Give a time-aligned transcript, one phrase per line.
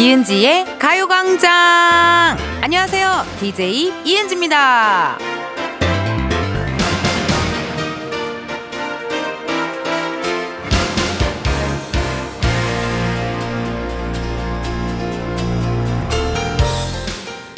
[0.00, 2.38] 이은지의 가요광장!
[2.62, 3.22] 안녕하세요.
[3.38, 5.18] DJ 이은지입니다.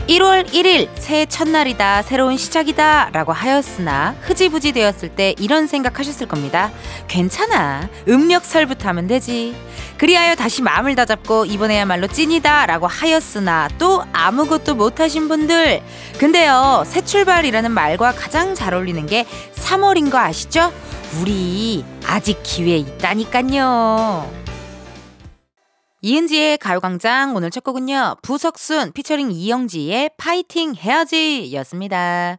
[0.08, 6.70] 1월 1일 새해 첫날이다 새로운 시작이다 라고 하였으나 흐지부지 되었을 때 이런 생각하셨을 겁니다
[7.08, 9.54] 괜찮아 음력설부터 하면 되지
[10.02, 15.80] 그리하여 다시 마음을 다잡고 이번에야말로 찐이다 라고 하였으나 또 아무것도 못하신 분들
[16.18, 19.24] 근데요 새 출발이라는 말과 가장 잘 어울리는 게
[19.54, 20.72] 3월인 거 아시죠?
[21.20, 24.28] 우리 아직 기회 있다니깐요
[26.00, 28.16] 이은지의 가요광장 오늘 첫 곡은요.
[28.22, 32.38] 부석순 피처링 이영지의 파이팅 해야지 였습니다.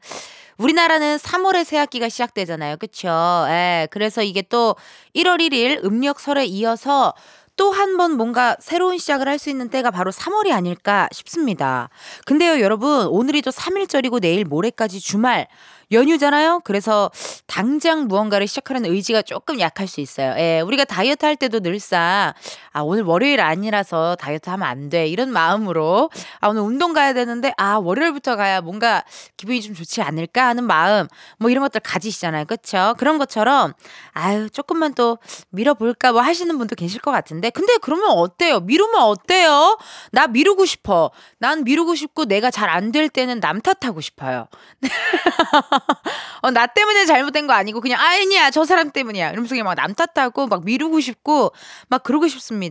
[0.58, 2.76] 우리나라는 3월에 새학기가 시작되잖아요.
[2.78, 3.10] 그쵸?
[3.48, 4.76] 예, 그래서 이게 또
[5.16, 7.14] 1월 1일 음력 설에 이어서
[7.56, 11.90] 또 한 번 뭔가 새로운 시작을 할 수 있는 때가 바로 3월이 아닐까 싶습니다.
[12.26, 15.48] 근데요, 여러분, 오늘이 또 3일절이고 내일 모레까지 주말.
[15.92, 16.62] 연휴잖아요.
[16.64, 17.12] 그래서
[17.46, 20.34] 당장 무언가를 시작하는 의지가 조금 약할 수 있어요.
[20.40, 22.34] 예, 우리가 다이어트 할 때도 늘상
[22.74, 25.08] 아 오늘 월요일 아니라서 다이어트 하면 안 돼.
[25.08, 26.10] 이런 마음으로
[26.42, 29.04] 아 오늘 운동 가야 되는데 아 월요일부터 가야 뭔가
[29.38, 31.08] 기분이 좀 좋지 않을까 하는 마음
[31.38, 32.46] 뭐 이런 것들 가지시잖아요.
[32.46, 32.96] 그렇죠?
[32.98, 33.74] 그런 것처럼
[34.14, 38.60] 아유 조금만 또 밀어볼까 뭐 하시는 분도 계실 것 같은데 근데 그러면 어때요?
[38.62, 39.78] 미루면 어때요?
[40.12, 41.12] 나 미루고 싶어.
[41.40, 44.48] 난 미루고 싶고 내가 잘 안 될 때는 남 탓하고 싶어요.
[46.42, 49.94] 어, 나 때문에 잘못된 거 아니고 그냥 아니야 저 사람 때문이야 이러면서 그냥 막 남
[49.96, 51.52] 탓하고 막 미루고 싶고
[51.90, 52.63] 막 그러고 싶습니다.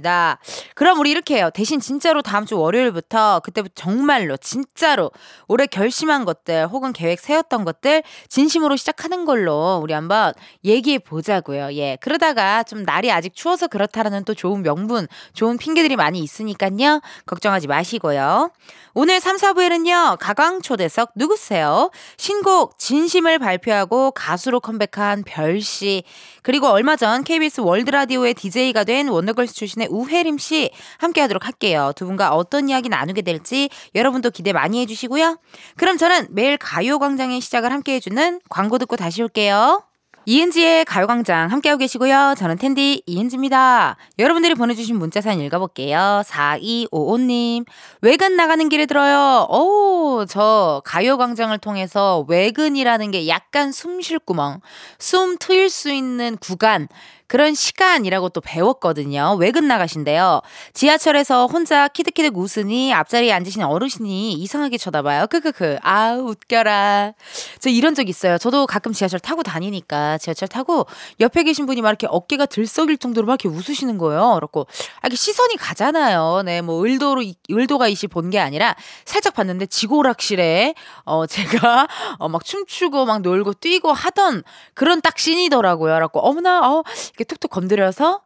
[0.74, 1.50] 그럼 우리 이렇게 해요.
[1.52, 5.10] 대신 진짜로 다음 주 월요일부터 그때부터 정말로 진짜로
[5.48, 10.32] 올해 결심한 것들 혹은 계획 세웠던 것들 진심으로 시작하는 걸로 우리 한번
[10.64, 11.74] 얘기해 보자고요.
[11.74, 11.98] 예.
[12.00, 17.00] 그러다가 좀 날이 아직 추워서 그렇다라는 또 좋은 명분, 좋은 핑계들이 많이 있으니까요.
[17.26, 18.50] 걱정하지 마시고요.
[18.94, 21.90] 오늘 3, 4부에는요, 가광 초대석 누구세요?
[22.18, 26.04] 신곡 진심을 발표하고 가수로 컴백한 별씨,
[26.42, 31.92] 그리고 얼마 전 KBS 월드라디오의 DJ가 된 원더걸스 출신의 우혜림 씨 함께 하도록 할게요.
[31.96, 35.38] 두 분과 어떤 이야기 나누게 될지 여러분도 기대 많이 해주시고요.
[35.76, 39.82] 그럼 저는 매일 가요광장의 시작을 함께 해주는 광고 듣고 다시 올게요.
[40.24, 42.34] 이은지의 가요광장 함께하고 계시고요.
[42.38, 43.96] 저는 텐디 이은지입니다.
[44.20, 46.22] 여러분들이 보내주신 문자 사연 읽어볼게요.
[46.24, 47.66] 4255님.
[48.02, 49.48] 외근 나가는 길에 들어요.
[49.50, 54.60] 오, 저 가요광장을 통해서 외근이라는 게 약간 숨 쉴 구멍,
[54.98, 56.88] 숨 트일 수 있는 구간,
[57.32, 59.36] 그런 시간이라고 또 배웠거든요.
[59.40, 60.42] 외근 나가신데요.
[60.74, 65.28] 지하철에서 혼자 키득키득 웃으니 앞자리에 앉으신 어르신이 이상하게 쳐다봐요.
[65.28, 65.78] 크크크.
[65.80, 67.14] 아 웃겨라.
[67.58, 68.36] 저 이런 적 있어요.
[68.36, 70.84] 저도 가끔 지하철 타고 다니니까 지하철 타고
[71.20, 74.34] 옆에 계신 분이 막 이렇게 어깨가 들썩일 정도로 막 이렇게 웃으시는 거예요.
[74.34, 74.66] 그렇고
[74.96, 76.42] 아, 이렇게 시선이 가잖아요.
[76.44, 78.76] 네, 뭐 의도로 의도가 이시 본 게 아니라
[79.06, 81.88] 살짝 봤는데 지고락실에 어 제가
[82.18, 84.42] 어, 막 춤추고 막 놀고 뛰고 하던
[84.74, 85.92] 그런 딱 씬이더라고요.
[85.94, 86.82] 그래갖고 어머나 어
[87.22, 88.22] 이렇게 툭툭 건드려서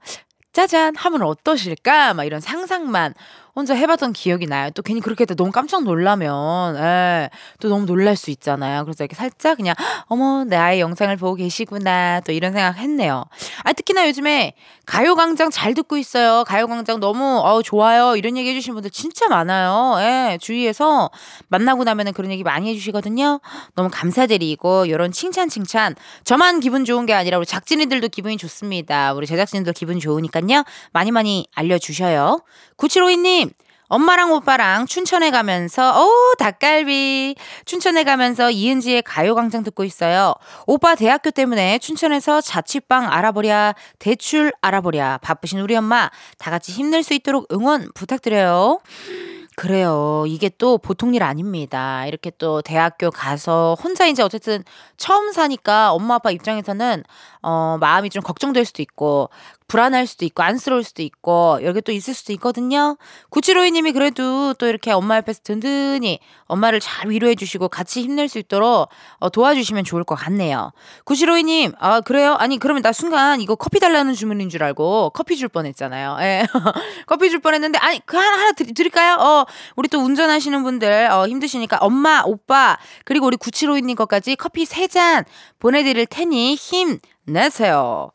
[0.52, 2.14] 짜잔 하면 어떠실까?
[2.14, 3.14] 막 이런 상상만
[3.56, 4.68] 혼자 해봤던 기억이 나요.
[4.74, 8.84] 또 괜히 그렇게 해도 너무 깜짝 놀라면, 예, 또 너무 놀랄 수 있잖아요.
[8.84, 9.74] 그래서 이렇게 살짝 그냥,
[10.08, 12.20] 어머, 내 아이 영상을 보고 계시구나.
[12.26, 13.24] 또 이런 생각 했네요.
[13.64, 14.52] 아, 특히나 요즘에
[14.84, 16.44] 가요광장 잘 듣고 있어요.
[16.44, 18.14] 가요광장 너무, 어, 좋아요.
[18.16, 19.94] 이런 얘기 해주신 분들 진짜 많아요.
[20.00, 21.10] 예, 주위에서
[21.48, 23.40] 만나고 나면은 그런 얘기 많이 해주시거든요.
[23.74, 25.94] 너무 감사드리고, 이런 칭찬, 칭찬.
[26.24, 29.14] 저만 기분 좋은 게 아니라 우리 작진이들도 기분이 좋습니다.
[29.14, 30.62] 우리 제작진들도 기분 좋으니까요.
[30.92, 32.42] 많이 많이 알려주셔요.
[32.76, 33.45] 9752님,
[33.88, 40.34] 엄마랑 오빠랑 춘천에 가면서 오 닭갈비 춘천에 가면서 이은지의 가요광장 듣고 있어요.
[40.66, 47.14] 오빠 대학교 때문에 춘천에서 자취방 알아보랴 대출 알아보랴 바쁘신 우리 엄마 다 같이 힘낼 수
[47.14, 48.80] 있도록 응원 부탁드려요.
[49.56, 50.24] 그래요.
[50.26, 52.04] 이게 또 보통 일 아닙니다.
[52.06, 54.62] 이렇게 또 대학교 가서 혼자 이제 어쨌든
[54.98, 57.02] 처음 사니까 엄마 아빠 입장에서는
[57.40, 59.30] 어 마음이 좀 걱정될 수도 있고
[59.68, 62.96] 불안할 수도 있고 안쓰러울 수도 있고 여기 또 있을 수도 있거든요.
[63.30, 68.88] 구치로이님이 그래도 또 이렇게 엄마 옆에서 든든히 엄마를 잘 위로해 주시고 같이 힘낼 수 있도록
[69.18, 70.72] 어, 도와주시면 좋을 것 같네요.
[71.04, 72.34] 구치로이님 아 그래요?
[72.38, 76.16] 아니 그러면 나 순간 이거 커피 달라는 주문인 줄 알고 커피 줄 뻔했잖아요.
[76.20, 76.46] 예.
[77.06, 79.16] 커피 줄 뻔했는데 아니 그 하나 하나 드리, 드릴까요?
[79.16, 79.44] 어
[79.76, 85.24] 우리 또 운전하시는 분들 어, 힘드시니까 엄마 오빠 그리고 우리 구치로이님 것까지 커피 세 잔
[85.58, 88.12] 보내드릴 테니 힘 내세요.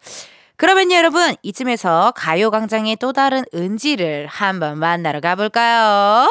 [0.62, 6.28] 그러면 여러분 이쯤에서 가요광장의 또 다른 은지를 한번 만나러 가볼까요?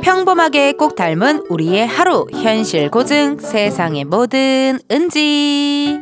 [0.00, 6.00] 평범하게 꼭 닮은 우리의 하루 현실 고증 세상의 모든 은지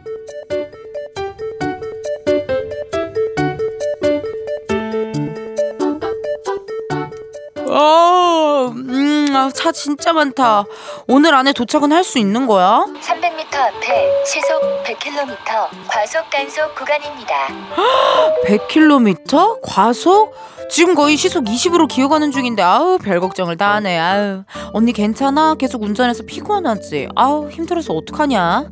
[7.76, 10.64] 어, 음, 아, 차 진짜 많다.
[11.08, 12.84] 오늘 안에 도착은 할 수 있는 거야?
[13.00, 15.34] 300m 앞에 시속 100km
[15.88, 17.34] 과속 단속 구간입니다.
[18.46, 19.58] 100km?
[19.62, 20.34] 과속?
[20.70, 25.54] 지금 거의 시속 20으로 기어가는 중인데 아우 별 걱정을 다 하네 아우 언니 괜찮아?
[25.54, 27.08] 계속 운전해서 피곤하지?
[27.16, 28.66] 아우 힘들어서 어떡하냐?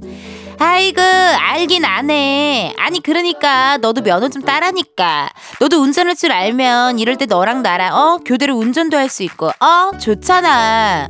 [0.64, 5.29] 아이고 알긴 안해 아니 그러니까 너도 면허 좀 따라니까.
[5.61, 8.19] 너도 운전할 줄 알면 이럴 때 너랑 나랑 어?
[8.25, 9.91] 교대로 운전도 할 수 있고 어?
[9.99, 11.09] 좋잖아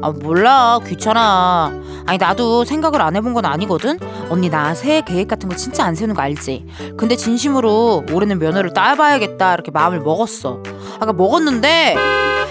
[0.00, 0.78] 아 몰라.
[0.86, 1.72] 귀찮아.
[2.06, 3.98] 아니 나도 생각을 안 해본 건 아니거든?
[4.30, 6.66] 언니 나 새해 계획 같은 거 진짜 안 세우는 거 알지?
[6.96, 10.62] 근데 진심으로 올해는 면허를 따봐야겠다 이렇게 마음을 먹었어.
[11.00, 11.96] 아까 먹었는데.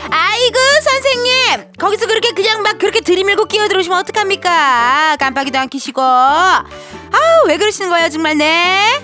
[0.10, 1.72] 아이고 선생님!
[1.78, 5.18] 거기서 그렇게 그냥 막 그렇게 들이밀고 끼어들어오시면 어떡합니까?
[5.20, 6.02] 깜빡이도 안 켜시고.
[6.02, 9.00] 아왜 그러시는 거예요 정말 네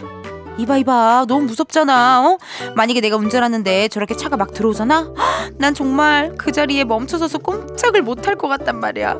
[0.57, 2.37] 이봐 이봐 너무 무섭잖아 어?
[2.75, 5.11] 만약에 내가 운전하는데 저렇게 차가 막 들어오잖아
[5.57, 9.17] 난 정말 그 자리에 멈춰서서 꼼짝을 못할 것 같단 말이야.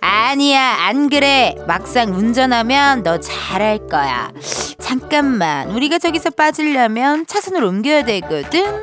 [0.00, 1.54] 아니야 안 그래.
[1.66, 4.30] 막상 운전하면 너 잘할 거야.
[4.78, 8.80] 잠깐만 우리가 저기서 빠지려면 차선을 옮겨야 되거든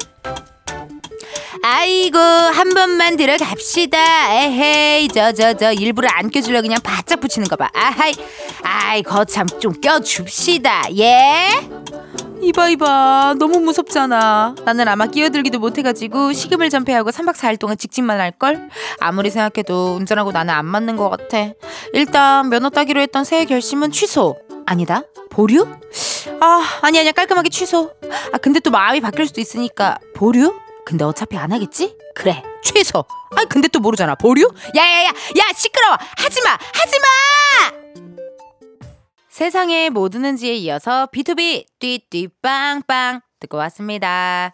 [1.62, 4.34] 아이고 한 번만 들어갑시다.
[4.34, 7.70] 에헤이 저저 저 일부러 안 껴주려 그냥 바짝 붙이는 거 봐.
[7.74, 8.14] 아하이
[8.64, 10.96] 아이 거참 좀 껴줍시다.
[10.98, 11.50] 예?
[12.42, 13.36] 이봐 이봐.
[13.40, 14.56] 너무 무섭잖아.
[14.66, 18.70] 나는 아마 끼어들기도 못해가지고 식음을 전폐하고 3박 4일 동안 직진만 할걸?
[19.00, 21.38] 아무리 생각해도 운전하고 나는 안 맞는 것 같아.
[21.94, 24.38] 일단 면허 따기로 했던 새해 결심은 취소.
[24.66, 25.04] 아니다.
[25.30, 25.68] 보류?
[26.42, 27.12] 아 아니 아니야.
[27.14, 27.92] 깔끔하게 취소.
[28.34, 30.00] 아 근데 또 마음이 바뀔 수도 있으니까.
[30.16, 30.54] 보류?
[30.86, 31.98] 근데 어차피 안 하겠지?
[32.16, 34.52] 그래 취소 아 근데 또 모르잖아 보류?
[34.76, 37.06] 야야야 야 시끄러워 하지마 하지마
[39.30, 44.54] 세상의 모든 은지에 이어서 B2B 띠띠 빵빵 듣고 왔습니다.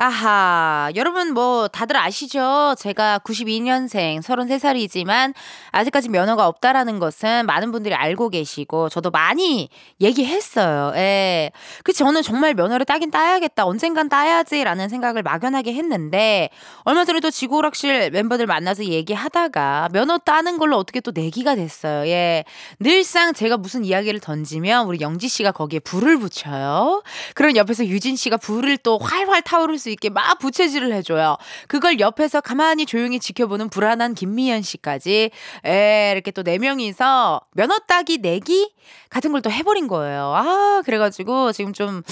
[0.00, 2.76] 아하, 여러분 뭐 다들 아시죠?
[2.78, 5.34] 제가 92년생 33살이지만
[5.72, 9.68] 아직까지 면허가 없다라는 것은 많은 분들이 알고 계시고 저도 많이
[10.00, 10.92] 얘기했어요.
[10.94, 11.50] 예.
[11.82, 13.66] 그 저는 정말 면허를 따긴 따야겠다.
[13.66, 16.50] 언젠간 따야지라는 생각을 막연하게 했는데
[16.84, 22.06] 얼마 전에도 지구오락실 멤버들 만나서 얘기하다가 면허 따는 걸로 어떻게 또 내기가 됐어요.
[22.06, 22.44] 예.
[22.78, 27.02] 늘상 제가 무슨 이야기를 던지면 우리 영지 씨가 거기에 불을 붙여요.
[27.34, 31.36] 그럼 옆에서 유진 씨가 불을 또 활활 타오를 수 있게 막 부채질을 해줘요.
[31.68, 35.30] 그걸 옆에서 가만히 조용히 지켜보는 불안한 김미연 씨까지
[35.66, 38.72] 에, 이렇게 또 네 명이서 면허 따기 내기
[39.10, 40.32] 같은 걸 또 해버린 거예요.
[40.36, 42.02] 아 그래가지고 지금 좀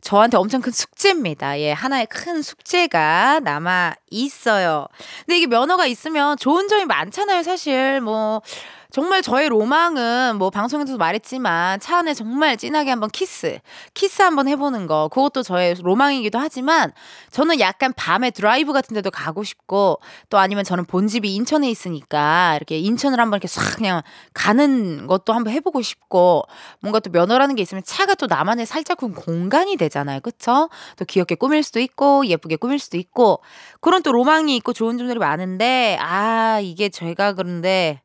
[0.00, 1.58] 저한테 엄청 큰 숙제입니다.
[1.60, 4.86] 예, 하나의 큰 숙제가 남아 있어요.
[5.24, 8.00] 근데 이게 면허가 있으면 좋은 점이 많잖아요, 사실.
[8.00, 8.42] 뭐,
[8.92, 13.58] 정말 저의 로망은 뭐 방송에서도 말했지만 차 안에 정말 진하게 한번 키스,
[13.94, 15.08] 키스 한번 해보는 거.
[15.08, 16.92] 그것도 저의 로망이기도 하지만
[17.30, 19.98] 저는 약간 밤에 드라이브 같은 데도 가고 싶고
[20.28, 24.02] 또 아니면 저는 본집이 인천에 있으니까 이렇게 인천을 한번 이렇게 싹 그냥
[24.34, 26.42] 가는 것도 한번 해보고 싶고
[26.80, 30.20] 뭔가 또 면허라는 게 있으면 차가 또 나만의 살짝 공간이 되잖아요.
[30.20, 30.68] 그쵸?
[30.98, 33.40] 또 귀엽게 꾸밀 수도 있고 예쁘게 꾸밀 수도 있고
[33.80, 38.02] 그런 또 로망이 있고 좋은 점들이 많은데 아 이게 제가 그런데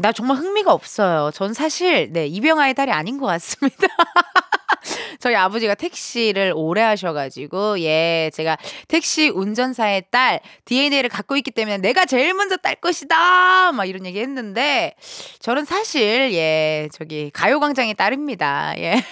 [0.00, 1.30] 나 정말 흥미가 없어요.
[1.32, 3.86] 전 사실 네 이병아의 딸이 아닌 것 같습니다.
[5.20, 8.56] 저희 아버지가 택시를 오래 하셔가지고 예 제가
[8.88, 13.72] 택시 운전사의 딸 DNA를 갖고 있기 때문에 내가 제일 먼저 딸 것이다!
[13.72, 14.94] 막 이런 얘기 했는데
[15.40, 18.74] 저는 사실 예 저기 가요광장의 딸입니다.
[18.78, 19.02] 예.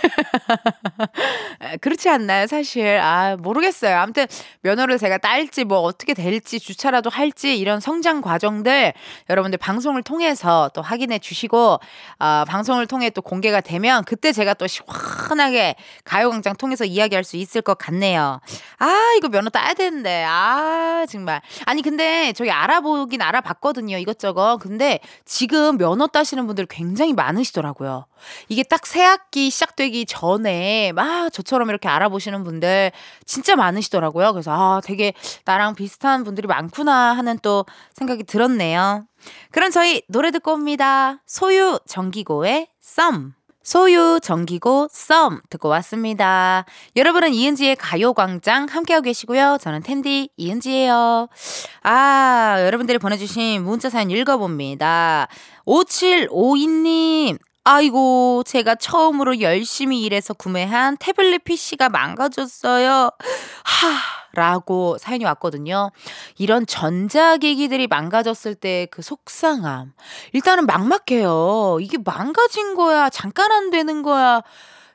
[1.80, 2.98] 그렇지 않나요 사실?
[2.98, 3.96] 아 모르겠어요.
[3.96, 4.26] 아무튼
[4.62, 8.92] 면허를 제가 딸지 뭐 어떻게 될지 주차라도 할지 이런 성장 과정들
[9.28, 11.78] 여러분들 방송을 통해서 또 확인해 주시고
[12.18, 15.57] 어, 방송을 통해 또 공개가 되면 그때 제가 또 시원하게
[16.04, 18.40] 가요광장 통해서 이야기할 수 있을 것 같네요.
[18.78, 20.24] 아, 이거 면허 따야 되는데.
[20.26, 21.40] 아, 정말.
[21.66, 23.98] 아니, 근데 저기 알아보긴 알아봤거든요.
[23.98, 24.58] 이것저것.
[24.60, 28.06] 근데 지금 면허 따시는 분들 굉장히 많으시더라고요.
[28.48, 32.90] 이게 딱 새 학기 시작되기 전에 막 저처럼 이렇게 알아보시는 분들
[33.26, 34.32] 진짜 많으시더라고요.
[34.32, 35.12] 그래서 아, 되게
[35.44, 39.04] 나랑 비슷한 분들이 많구나 하는 또 생각이 들었네요.
[39.50, 41.20] 그럼 저희 노래 듣고 옵니다.
[41.26, 43.34] 소유 정기고의 썸.
[43.68, 46.64] 소유, 정기고, 썸 듣고 왔습니다.
[46.96, 49.58] 여러분은 이은지의 가요광장 함께하고 계시고요.
[49.60, 51.28] 저는 텐디 이은지예요.
[51.82, 55.28] 아, 여러분들이 보내주신 문자 사연 읽어봅니다.
[55.66, 63.10] 5752님, 아이고, 제가 처음으로 열심히 일해서 구매한 태블릿 PC가 망가졌어요.
[63.64, 64.17] 하.
[64.34, 65.90] 라고 사연이 왔거든요.
[66.38, 69.92] 이런 전자기기들이 망가졌을 때 그 속상함.
[70.32, 71.78] 일단은 막막해요.
[71.80, 73.10] 이게 망가진 거야?
[73.10, 74.42] 잠깐 안 되는 거야?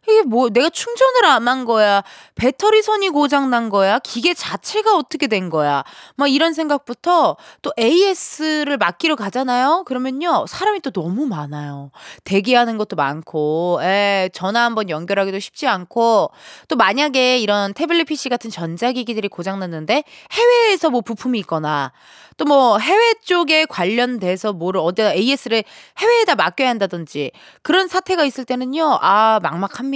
[0.07, 2.03] 이게 뭐 내가 충전을 안 한 거야.
[2.35, 3.99] 배터리 선이 고장 난 거야.
[3.99, 5.83] 기계 자체가 어떻게 된 거야.
[6.15, 9.83] 막 이런 생각부터 또 AS를 맡기러 가잖아요.
[9.85, 10.45] 그러면요.
[10.47, 11.91] 사람이 또 너무 많아요.
[12.23, 16.31] 대기하는 것도 많고, 에, 전화 한번 연결하기도 쉽지 않고,
[16.69, 21.91] 또 만약에 이런 태블릿 PC 같은 전자기기들이 고장 났는데 해외에서 뭐 부품이 있거나
[22.37, 25.63] 또 뭐 해외 쪽에 관련돼서 뭐를 어디다 AS를
[25.99, 27.31] 해외에다 맡겨야 한다든지
[27.61, 28.97] 그런 사태가 있을 때는요.
[29.01, 29.92] 아, 막막합니다.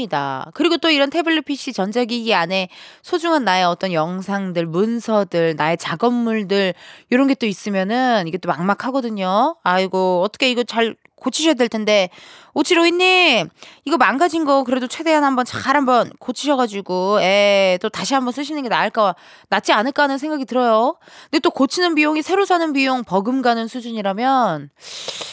[0.54, 2.70] 그리고 또 이런 태블릿 PC 전자기기 안에
[3.02, 6.74] 소중한 나의 어떤 영상들, 문서들, 나의 작업물들
[7.10, 9.58] 이런 게 또 있으면은 이게 또 막막하거든요.
[9.64, 12.10] 아이고, 어떻게 이거 잘 고치셔야 될 텐데
[12.58, 13.50] 오치로이님
[13.86, 18.70] 이거 망가진 거 그래도 최대한 한번 잘 한번 고치셔가지고 에 또 다시 한번 쓰시는 게
[18.70, 19.14] 나을까
[19.50, 20.98] 낫지 않을까 하는 생각이 들어요.
[21.30, 24.70] 근데 또 고치는 비용이 새로 사는 비용 버금가는 수준이라면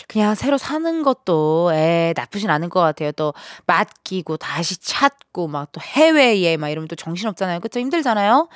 [0.08, 3.12] 그냥 새로 사는 것도 에 나쁘진 않은 것 같아요.
[3.12, 3.32] 또
[3.66, 7.60] 맡기고 다시 찾고 막 또 해외에 막 이러면 또 정신 없잖아요.
[7.60, 8.48] 그쵸 힘들잖아요.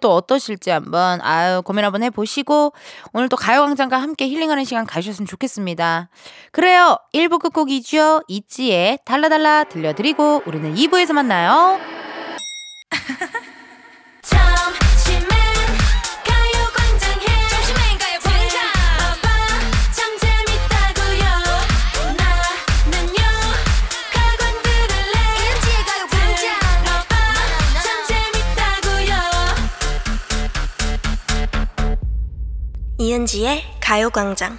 [0.00, 2.72] 또 어떠실지 한번 아유 고민 한번 해보시고
[3.12, 6.08] 오늘 또 가요광장과 함께 힐링하는 시간 가셨으면 좋겠습니다.
[6.52, 8.22] 그래요 1부 끝곡 이 뮤죠?
[8.28, 11.80] 있지의 달라달라 들려드리고 우리는 2부에서 만나요.
[33.00, 34.58] 이은지의 가요광장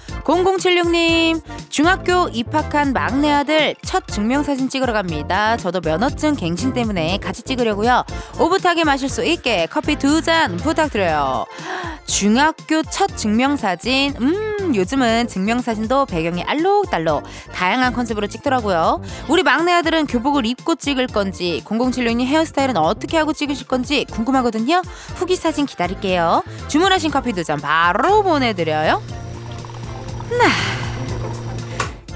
[0.23, 5.57] 0076님, 중학교 입학한 막내 아들 첫 증명사진 찍으러 갑니다.
[5.57, 8.03] 저도 면허증 갱신 때문에 같이 찍으려고요.
[8.39, 11.45] 오붓하게 마실 수 있게 커피 두 잔 부탁드려요.
[12.05, 17.23] 중학교 첫 증명사진, 음, 요즘은 증명사진도 배경이 알록달록
[17.53, 19.01] 다양한 컨셉으로 찍더라고요.
[19.29, 24.83] 우리 막내 아들은 교복을 입고 찍을 건지, 0076님 헤어스타일은 어떻게 하고 찍으실 건지 궁금하거든요.
[25.15, 26.43] 후기 사진 기다릴게요.
[26.67, 29.01] 주문하신 커피 두 잔 바로 보내드려요.
[30.31, 30.80] 나.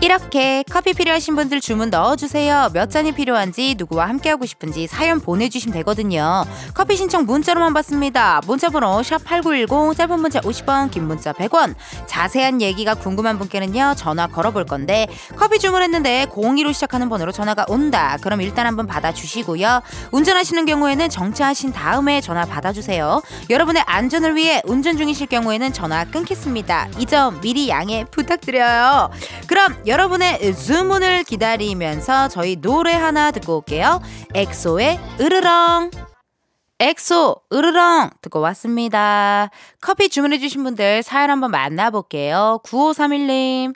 [0.05, 2.69] 이렇게 커피 필요하신 분들 주문 넣어주세요.
[2.73, 6.45] 몇 잔이 필요한지 누구와 함께하고 싶은지 사연 보내주시면 되거든요.
[6.75, 8.39] 커피 신청 문자로만 받습니다.
[8.45, 11.73] 문자번호 샵8910 짧은 문자 50원 긴 문자 100원
[12.05, 13.95] 자세한 얘기가 궁금한 분께는요.
[13.97, 15.07] 전화 걸어볼 건데
[15.37, 18.19] 커피 주문했는데 02로 시작하는 번호로 전화가 온다.
[18.21, 19.81] 그럼 일단 한번 받아주시고요.
[20.11, 23.23] 운전하시는 경우에는 정차하신 다음에 전화 받아주세요.
[23.49, 26.89] 여러분의 안전을 위해 운전 중이실 경우에는 전화 끊겠습니다.
[26.99, 29.09] 이 점 미리 양해 부탁드려요.
[29.47, 34.01] 그럼 여러분의 주문을 기다리면서 저희 노래 하나 듣고 올게요.
[34.33, 35.89] 엑소의 으르렁.
[36.79, 39.49] 엑소 으르렁 듣고 왔습니다.
[39.79, 42.59] 커피 주문해주신 분들 사연 한번 만나볼게요.
[42.65, 43.73] 9531님.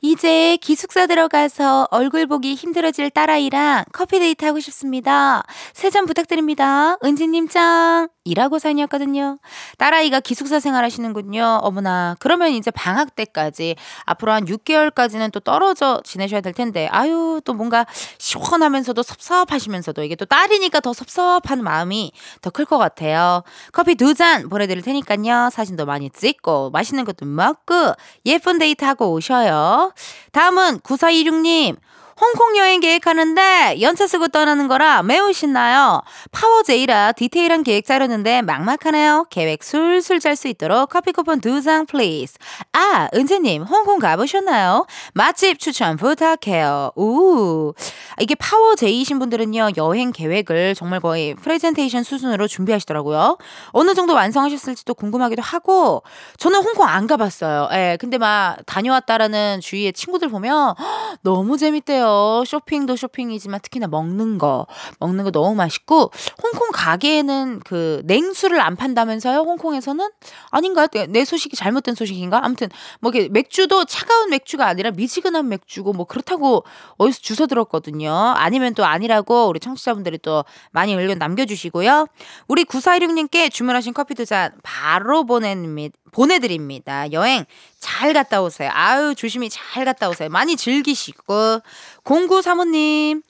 [0.00, 5.42] 이제 기숙사 들어가서 얼굴 보기 힘들어질 딸아이랑 커피 데이트 하고 싶습니다.
[5.74, 6.96] 세 잔 부탁드립니다.
[7.04, 8.08] 은지님 짱!
[8.28, 9.38] 이라고 사연이었거든요.
[9.78, 11.60] 딸아이가 기숙사 생활하시는군요.
[11.62, 12.16] 어머나.
[12.20, 17.86] 그러면 이제 방학 때까지 앞으로 한 6개월까지는 또 떨어져 지내셔야 될 텐데, 아유, 또 뭔가
[18.18, 23.42] 시원하면서도 섭섭하시면서도 이게 또 딸이니까 더 섭섭한 마음이 더 클 것 같아요.
[23.72, 25.50] 커피 두 잔 보내드릴 테니까요.
[25.52, 27.94] 사진도 많이 찍고, 맛있는 것도 먹고,
[28.26, 29.92] 예쁜 데이트 하고 오셔요.
[30.32, 31.76] 다음은 9426님.
[32.20, 36.02] 홍콩 여행 계획하는데 연차 쓰고 떠나는 거라 매우 신나요.
[36.32, 39.26] 파워J라 디테일한 계획 짜려는데 막막하네요.
[39.30, 42.34] 계획 술술 짤 수 있도록 커피 쿠폰 두 장 please.
[42.72, 44.86] 아, 은재님 홍콩 가보셨나요?
[45.14, 46.92] 맛집 추천 부탁해요.
[46.96, 47.72] 우
[48.20, 53.38] 이게 파워J이신 분들은요 여행 계획을 정말 거의 프레젠테이션 수준으로 준비하시더라고요.
[53.68, 56.02] 어느 정도 완성하셨을지도 궁금하기도 하고
[56.36, 57.68] 저는 홍콩 안 가봤어요.
[57.72, 60.74] 예, 근데 막 다녀왔다라는 주위의 친구들 보면
[61.22, 62.07] 너무 재밌대요.
[62.08, 62.44] 맛있어요.
[62.46, 64.66] 쇼핑도 쇼핑이지만 특히나 먹는 거.
[64.98, 66.10] 먹는 거 너무 맛있고,
[66.42, 69.38] 홍콩 가게에는 그 냉수를 안 판다면서요?
[69.40, 70.08] 홍콩에서는?
[70.50, 70.88] 아닌가요?
[71.08, 72.44] 내 소식이 잘못된 소식인가?
[72.44, 72.68] 아무튼,
[73.00, 76.64] 뭐 이렇게 맥주도 차가운 맥주가 아니라 미지근한 맥주고 뭐 그렇다고
[76.96, 78.10] 어디서 주워 들었거든요.
[78.10, 82.06] 아니면 또 아니라고 우리 청취자분들이 또 많이 의견 남겨주시고요.
[82.48, 85.96] 우리 9416님께 주문하신 커피 두 잔 바로 보냅니다.
[86.18, 87.12] 보내드립니다.
[87.12, 87.44] 여행
[87.78, 88.70] 잘 갔다 오세요.
[88.74, 90.28] 아유, 조심히 잘 갔다 오세요.
[90.28, 91.60] 많이 즐기시고.
[92.02, 93.22] 0935님,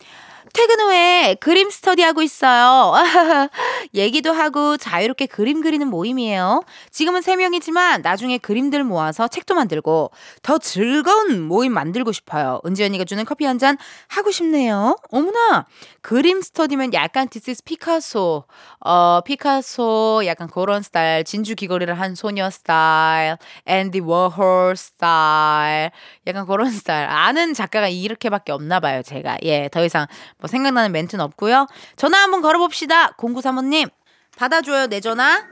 [0.52, 2.94] 퇴근 후에 그림 스터디 하고 있어요.
[3.94, 6.62] 얘기도 하고 자유롭게 그림 그리는 모임이에요.
[6.90, 10.10] 지금은 3명이지만 나중에 그림들 모아서 책도 만들고
[10.42, 12.60] 더 즐거운 모임 만들고 싶어요.
[12.66, 13.76] 은지 언니가 주는 커피 한 잔
[14.06, 14.96] 하고 싶네요.
[15.10, 15.66] 어머나!
[16.00, 18.44] 그림 스터디면 약간 this is 피카소,
[18.80, 23.36] 어, 피카소 약간 그런 스타일, 진주 귀걸이를 한 소녀 스타일,
[23.66, 25.90] 앤디 워홀 스타일,
[26.28, 27.08] 약간 그런 스타일.
[27.08, 29.38] 아는 작가가 이렇게밖에 없나 봐요, 제가.
[29.42, 30.06] 예, 더 이상
[30.38, 31.66] 뭐 생각나는 멘트는 없고요.
[31.96, 33.12] 전화 한번 걸어봅시다.
[33.16, 33.90] 0935님.
[34.36, 35.44] 받아줘요, 내 전화.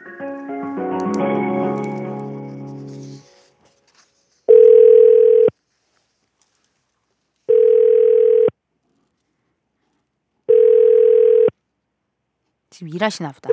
[12.70, 13.48] 지금 일하시나 보다.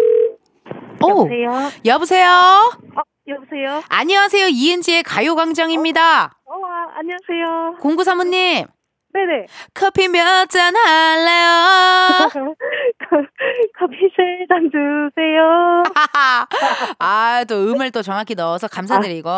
[1.01, 1.71] 오, 여보세요?
[1.85, 2.27] 여보세요?
[2.95, 3.81] 어, 여보세요?
[3.89, 4.47] 안녕하세요.
[4.47, 6.25] 이은지의 가요광장입니다.
[6.45, 7.77] 어, 아, 안녕하세요.
[7.81, 8.67] 0935님.
[9.13, 9.45] 네네.
[9.73, 12.27] 커피 몇 잔 할래요?
[13.77, 15.83] 커피 세 잔 주세요.
[16.99, 19.29] 아, 또 음을 또 정확히 넣어서 감사드리고.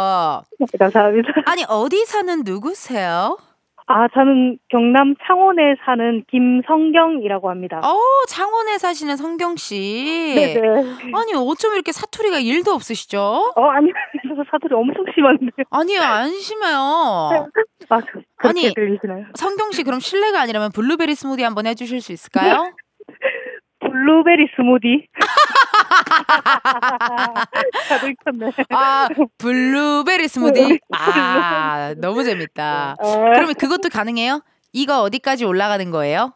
[0.59, 1.29] 네, 감사합니다.
[1.45, 3.37] 아니, 어디 사는 누구세요?
[3.87, 7.79] 아, 저는 경남 창원에 사는 김성경이라고 합니다.
[7.83, 10.33] 어, 창원에 사시는 성경 씨.
[10.35, 10.67] 네네.
[11.13, 13.53] 아니, 어쩜 이렇게 사투리가 일도 없으시죠?
[13.55, 13.93] 어, 아니요.
[14.35, 15.51] 저 사투리 엄청 심한데요.
[15.69, 16.75] 아니요, 안 심해요.
[17.89, 18.01] 아,
[18.37, 18.73] 아니.
[18.73, 19.25] 들리시나요?
[19.35, 22.73] 성경 씨, 그럼 실례가 아니라면 블루베리 스무디 한번 해주실 수 있을까요?
[23.81, 25.07] 블루베리 스무디.
[27.89, 28.51] 다들 익혔네.
[28.69, 30.79] 아, 블루베리 스무디.
[30.91, 32.95] 아, 너무 재밌다.
[32.99, 34.41] 어, 그러면 그것도 가능해요?
[34.73, 36.33] 이거 어디까지 올라가는 거예요?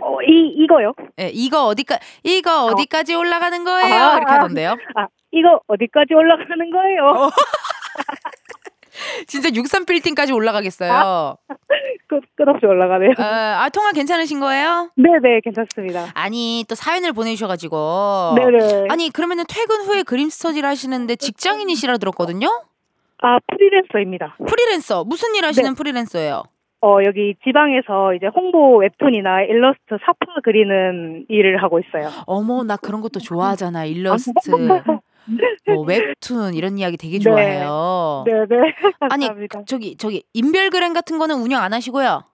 [0.00, 0.92] 어, 이, 이거요?
[1.20, 3.94] 예, 이거 어디까 이거 어디까지 올라가는 거예요?
[3.94, 4.34] 아, 이렇게 아.
[4.34, 4.76] 하던데요.
[4.94, 7.04] 아, 이거 어디까지 올라가는 거예요?
[7.26, 7.30] 어.
[9.26, 11.36] 진짜 63 빌딩까지 올라가겠어요.
[12.10, 13.10] 끝, 끝없이 올라가네요.
[13.16, 14.90] 어, 아 통화 괜찮으신 거예요?
[14.96, 16.06] 네네, 괜찮습니다.
[16.14, 18.34] 아니 또 사연을 보내주셔가지고.
[18.36, 18.86] 네네.
[18.90, 22.48] 아니 그러면은 퇴근 후에 그림 스터디를 하시는데 직장인이시라 들었거든요.
[23.22, 24.36] 아, 프리랜서입니다.
[24.48, 25.76] 프리랜서 무슨 일 하시는 네.
[25.76, 26.42] 프리랜서예요?
[26.82, 32.08] 어, 여기 지방에서 이제 홍보 웹툰이나 일러스트 삽화 그리는 일을 하고 있어요.
[32.26, 34.32] 어머 나 그런 것도 좋아하잖아 일러스트,
[35.66, 37.22] 뭐 웹툰 이런 이야기 되게 네.
[37.22, 38.24] 좋아해요.
[38.26, 38.46] 네네.
[39.10, 39.62] 아니 감사합니다.
[39.66, 42.24] 저기 저기 인별그램 같은 거는 운영 안 하시고요.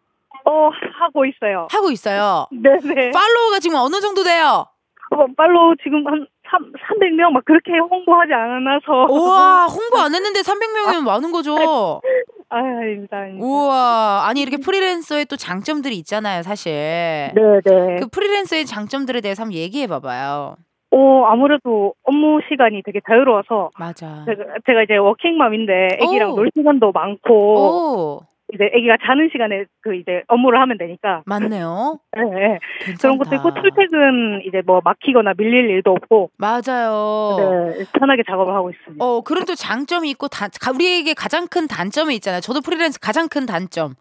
[0.45, 0.71] 어,
[1.01, 1.67] 하고 있어요.
[1.71, 2.47] 하고 있어요.
[2.53, 3.11] 네 네.
[3.11, 4.67] 팔로워가 지금 어느 정도 돼요?
[5.11, 9.13] 어, 팔로우 지금 한 3, 300명 막 그렇게 홍보하지 않아서.
[9.13, 11.57] 우와, 홍보 안 했는데 300명이면 많은 거죠?
[12.49, 13.19] 아, 아닙니다.
[13.19, 13.45] 아닙니다.
[13.45, 16.73] 우와, 아니, 이렇게 프리랜서의 또 장점들이 있잖아요, 사실.
[16.73, 17.97] 네 네.
[17.99, 20.57] 그 프리랜서의 장점들에 대해서 한번 얘기해 봐봐요.
[20.93, 24.25] 어, 아무래도 업무 시간이 되게 자유로워서 맞아.
[24.27, 26.37] 제가, 제가 이제 워킹맘인데 애기랑 오.
[26.37, 28.21] 놀 시간도 많고 오,
[28.55, 31.99] 이제 애기가 자는 시간에 그 이제 업무를 하면 되니까 맞네요.
[32.17, 32.59] 네, 네.
[32.81, 32.99] 괜찮다.
[33.03, 37.37] 그런 것도 있고 출퇴근 이제 뭐 막히거나 밀릴 일도 없고 맞아요.
[37.77, 39.05] 네, 편하게 작업을 하고 있습니다.
[39.05, 42.41] 어, 그런 또 장점이 있고, 다, 가- 우리에게 가장 큰 단점이 있잖아요.
[42.41, 43.95] 저도 프리랜서 가장 큰 단점.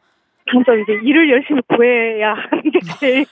[0.52, 3.26] 진짜 이제 일을 열심히 구해야 하는 게 제일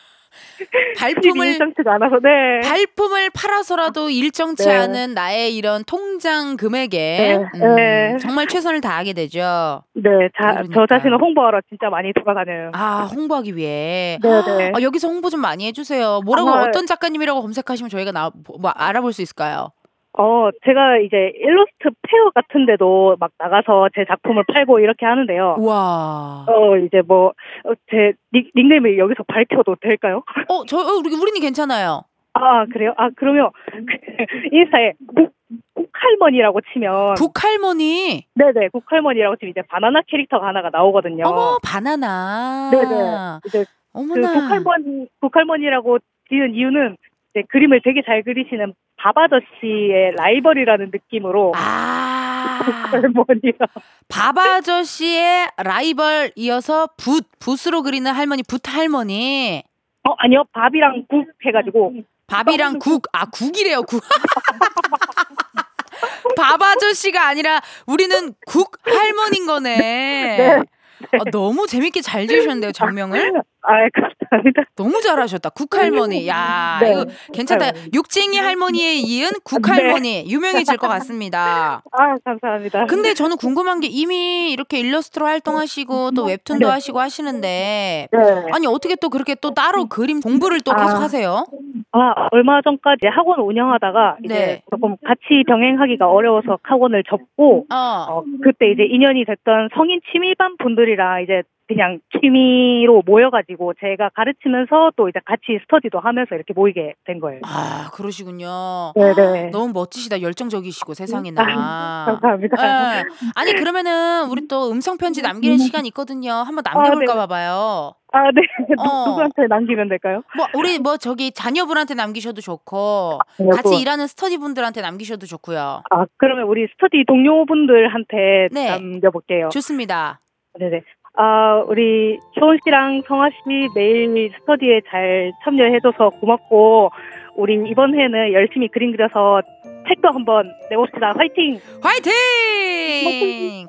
[0.97, 2.60] 발품을 일정치가 않아서 네.
[2.67, 4.76] 발품을 팔아서라도 일정치 네.
[4.76, 8.17] 않은 나의 이런 통장 금액에 네, 음, 네.
[8.19, 9.84] 정말 최선을 다하게 되죠.
[9.93, 10.73] 네, 자, 그러니까.
[10.73, 12.71] 저 자신을 홍보하러 진짜 많이 돌아다녀요.
[12.73, 14.19] 아 홍보하기 위해.
[14.21, 14.71] 네, 네.
[14.76, 16.21] 아, 여기서 홍보 좀 많이 해주세요.
[16.26, 19.71] 뭐라고 아, 어떤 작가님이라고 검색하시면 저희가 나, 뭐, 알아볼 수 있을까요?
[20.15, 25.56] 어, 제가 이제 일러스트 페어 같은 데도 막 나가서 제 작품을 팔고 이렇게 하는데요.
[25.58, 26.45] 우와.
[26.47, 27.30] 어, 이제 뭐,
[27.65, 30.23] 어, 제 닉, 닉네임을 여기서 밝혀도 될까요?
[30.49, 32.04] 어, 저 어, 우리 우리는 괜찮아요.
[32.34, 32.93] 아, 그래요?
[32.97, 33.71] 아, 그러면 그
[34.56, 35.34] 인스타에 국,
[35.73, 38.26] 국할머니라고 치면 북할머니.
[38.36, 41.23] 네네, 국할머니라고 치면 이제 바나나 캐릭터가 하나가 나오거든요.
[41.26, 42.69] 어머 바나나.
[42.71, 43.39] 네네.
[43.45, 44.34] 이제 그 어머나.
[44.34, 45.99] 국할머니, 국할머니라고
[46.30, 46.97] 지은 이유는
[47.34, 52.60] 이제 그림을 되게 잘 그리시는 밥 아저씨의 라이벌이라는 느낌으로 아.
[52.91, 53.65] 국할머니가
[54.08, 59.63] 밥 아저씨의 라이벌 이어서 붓 붓으로 그리는 할머니 붓 할머니.
[60.08, 61.93] 어 아니요 밥이랑 국 해가지고
[62.28, 64.02] 밥이랑 국, 아, 국이래요, 국.
[66.36, 70.63] 밥 아저씨가 아니라 우리는 국 할머니인 거네.
[71.13, 73.43] 아, 너무 재밌게 잘 지으셨는데요, 장명을?
[73.63, 74.63] 아 감사합니다.
[74.76, 75.49] 너무 잘하셨다.
[75.52, 76.28] 국 할머니.
[76.28, 76.91] 야, 네.
[76.91, 77.65] 이거 괜찮다.
[77.67, 77.89] 할머니.
[77.93, 80.26] 육쟁이 할머니에 이은 국 할머니.
[80.28, 81.82] 유명해질 것 같습니다.
[81.91, 82.86] 아 감사합니다.
[82.88, 86.71] 근데 저는 궁금한 게 이미 이렇게 일러스트로 활동하시고 또 웹툰도 네.
[86.71, 88.17] 하시고 하시는데 네.
[88.52, 90.76] 아니 어떻게 또 그렇게 또 따로 그림 공부를 또 아.
[90.76, 91.45] 계속 하세요?
[91.91, 94.62] 아, 얼마 전까지 학원 운영하다가 이제 네.
[94.71, 97.76] 조금 같이 병행하기가 어려워서 학원을 접고 어.
[98.10, 105.08] 어, 그때 이제 인연이 됐던 성인 취미반 분들이랑 이제 그냥 취미로 모여가지고 제가 가르치면서 또
[105.08, 107.39] 이제 같이 스터디도 하면서 이렇게 모이게 된 거예요.
[107.45, 108.91] 아, 그러시군요.
[108.95, 109.52] 네네.
[109.52, 110.21] 너무 멋지시다.
[110.21, 111.41] 열정적이시고 세상에나.
[111.41, 112.99] 아, 감사합니다.
[112.99, 113.04] 예.
[113.36, 116.32] 아니 그러면은 우리 또 음성 편지 남기는 시간 있거든요.
[116.34, 117.15] 한번 남겨볼까 네.
[117.19, 117.93] 봐봐요.
[118.12, 118.41] 아, 네.
[118.69, 119.08] 누- 어.
[119.08, 120.21] 누구한테 남기면 될까요?
[120.36, 123.56] 뭐 우리 뭐 저기 자녀분한테 남기셔도 좋고 자녀분.
[123.56, 125.82] 같이 일하는 스터디 분들한테 남기셔도 좋고요.
[125.89, 128.69] 아, 그러면 우리 스터디 동료분들한테 네.
[128.69, 129.49] 남겨볼게요.
[129.49, 130.19] 좋습니다.
[130.60, 130.82] 네네.
[131.15, 136.89] 아, 우리 효은 씨랑 성화 씨 매일 스터디에 잘 참여해줘서 고맙고,
[137.36, 139.41] 우리 이번 해는 열심히 그림 그려서
[139.88, 141.13] 책도 한번 내봅시다.
[141.15, 141.60] 화이팅!
[141.82, 143.67] 화이팅!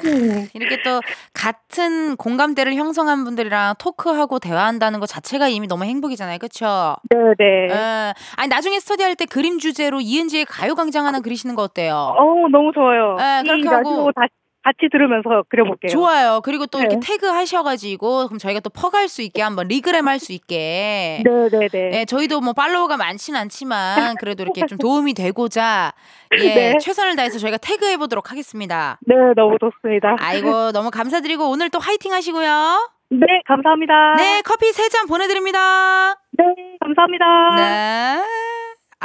[0.55, 1.01] 이렇게 또
[1.35, 6.39] 같은 공감대를 형성한 분들이랑 토크하고 대화한다는 것 자체가 이미 너무 행복이잖아요.
[6.39, 6.97] 그렇죠?
[7.11, 7.69] 네네.
[7.71, 8.13] 예.
[8.37, 12.15] 아니 나중에 스터디할 때 그림 주제로 이은지의 가요광장 하나 그리시는 거 어때요?
[12.17, 13.17] 어우, 너무 좋아요.
[13.17, 14.23] 네, 그렇게 이 하고- 라디오 다,
[14.65, 15.91] 같이 들으면서 그려볼게요.
[15.93, 16.41] 좋아요.
[16.43, 17.01] 그리고 또 이렇게 네.
[17.07, 21.23] 태그 하셔가지고 그럼 저희가 또 퍼갈 수 있게 한번 리그램 할 수 있게.
[21.25, 21.69] 네네네.
[21.91, 25.93] 네, 저희도 뭐 팔로워가 많진 않지만 그래도 이렇게 좀 도움이 되고자
[26.41, 26.79] 예, 네.
[26.79, 28.99] 최선을 다해서 저희가 태그해 보도록 하겠습니다.
[29.07, 30.17] 네, 너무 좋습니다.
[30.19, 32.91] 아이고 너무 감사드리고 오늘 또 화이팅 하시고요.
[33.11, 34.15] 네, 감사합니다.
[34.17, 36.15] 네, 커피 세 잔 보내드립니다.
[36.33, 36.45] 네,
[36.81, 37.25] 감사합니다.
[37.57, 38.54] 네.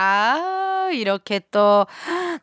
[0.02, 1.86] 아, 이렇게 또,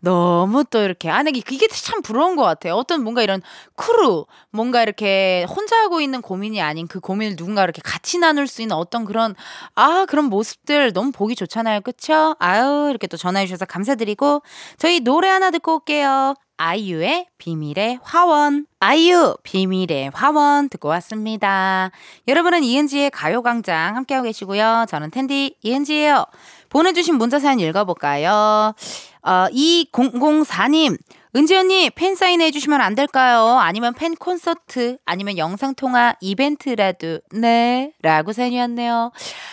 [0.00, 2.74] 너무 또 이렇게, 아, 내가 이게 참 부러운 것 같아요.
[2.74, 3.40] 어떤 뭔가 이런
[3.76, 8.60] 크루, 뭔가 이렇게 혼자 하고 있는 고민이 아닌 그 고민을 누군가 이렇게 같이 나눌 수
[8.60, 9.34] 있는 어떤 그런,
[9.74, 11.80] 아, 그런 모습들 너무 보기 좋잖아요.
[11.80, 12.36] 그쵸?
[12.38, 14.42] 아유, 이렇게 또 전화해주셔서 감사드리고,
[14.76, 16.34] 저희 노래 하나 듣고 올게요.
[16.58, 18.66] 아이유의 비밀의 화원.
[18.80, 21.90] 아이유 비밀의 화원 듣고 왔습니다.
[22.28, 24.86] 여러분은 이은지의 가요광장 함께하고 계시고요.
[24.88, 26.24] 저는 텐디 이은지예요.
[26.68, 28.74] 보내주신 문자 사연 읽어볼까요?
[29.22, 30.96] 어, 2004님.
[31.36, 33.58] 은지 언니 팬 사인 해주시면 안 될까요?
[33.58, 39.12] 아니면 팬 콘서트 아니면 영상 통화 이벤트라도 네 라고 사연이 왔네요.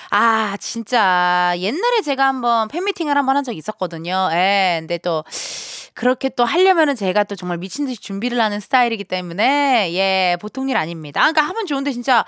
[0.10, 4.30] 아 진짜 옛날에 제가 한번 팬 미팅을 한번 한 적이 있었거든요.
[4.32, 5.26] 예, 근데 또
[5.94, 10.78] 그렇게 또 하려면은 제가 또 정말 미친 듯이 준비를 하는 스타일이기 때문에 예 보통 일
[10.78, 11.20] 아닙니다.
[11.20, 12.24] 그러니까 하면 좋은데 진짜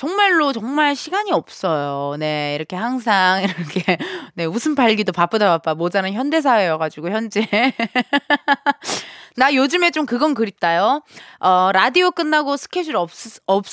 [0.00, 2.16] 정말로 정말 시간이 없어요.
[2.18, 3.98] 네 이렇게 항상 이렇게
[4.34, 7.46] 네 웃음 팔기도 바쁘다 바빠 모자란 현대 사회여 가지고 현재
[9.36, 11.02] 나 요즘에 좀 그건 그립다요.
[11.40, 13.66] 어 라디오 끝나고 스케줄 없 없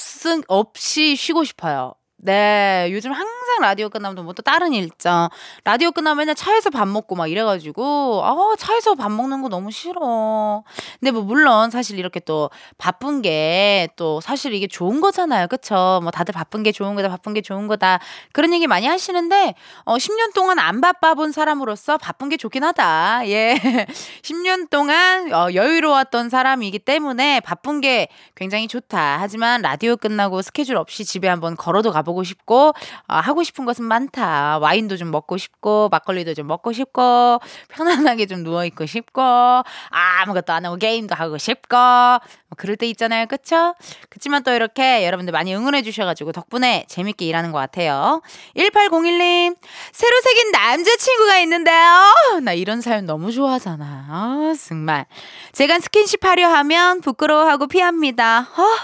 [0.49, 1.93] 없이 쉬고 싶어요.
[2.27, 5.29] 네, 요즘 항상 라디오 끝나면 뭐 또 다른 일정.
[5.63, 10.63] 라디오 끝나면 맨날 차에서 밥 먹고 막 이래가지고, 아, 차에서 밥 먹는 거 너무 싫어.
[10.99, 15.47] 근데 뭐, 물론 사실 이렇게 또 바쁜 게 또 사실 이게 좋은 거잖아요.
[15.47, 15.99] 그쵸?
[16.03, 17.99] 뭐 다들 바쁜 게 좋은 거다, 바쁜 게 좋은 거다.
[18.33, 23.27] 그런 얘기 많이 하시는데, 어, 10년 동안 안 바빠본 사람으로서 바쁜 게 좋긴 하다.
[23.29, 23.55] 예.
[24.23, 29.17] 10년 동안 어, 여유로웠던 사람이기 때문에 바쁜 게 굉장히 좋다.
[29.21, 32.73] 하지만 라디오 끝나고 스케줄 없이 집에 한번 걸어도 가보고 싶고,
[33.07, 34.59] 어, 하고 싶은 것은 많다.
[34.59, 40.65] 와인도 좀 먹고 싶고, 막걸리도 좀 먹고 싶고, 편안하게 좀 누워 있고 싶고, 아무것도 안
[40.65, 43.25] 하고 게임도 하고 싶고, 뭐 그럴 때 있잖아요.
[43.25, 43.75] 그쵸?
[44.09, 48.21] 그치만 또 이렇게 여러분들 많이 응원해 주셔가지고 덕분에 재밌게 일하는 것 같아요.
[48.55, 49.55] 1801님,
[49.91, 52.39] 새로 생긴 남자친구가 있는데요.
[52.43, 54.05] 나 이런 사연 너무 좋아하잖아.
[54.09, 55.05] 아, 정말.
[55.51, 58.47] 제가 스킨십 하려 하면 부끄러워하고 피합니다.
[58.55, 58.77] 아,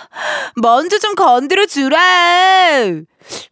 [0.61, 1.99] 먼저 좀 건드려 주라.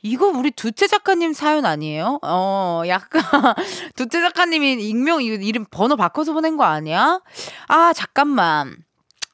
[0.02, 2.20] 이거 우리 두째 작가님 사연 아니에요?
[2.24, 3.22] 어, 약간
[3.96, 7.22] 두째 작가님이 익명 이름 번호 바꿔서 보낸 거 아니야?
[7.68, 8.76] 아, 잠깐만.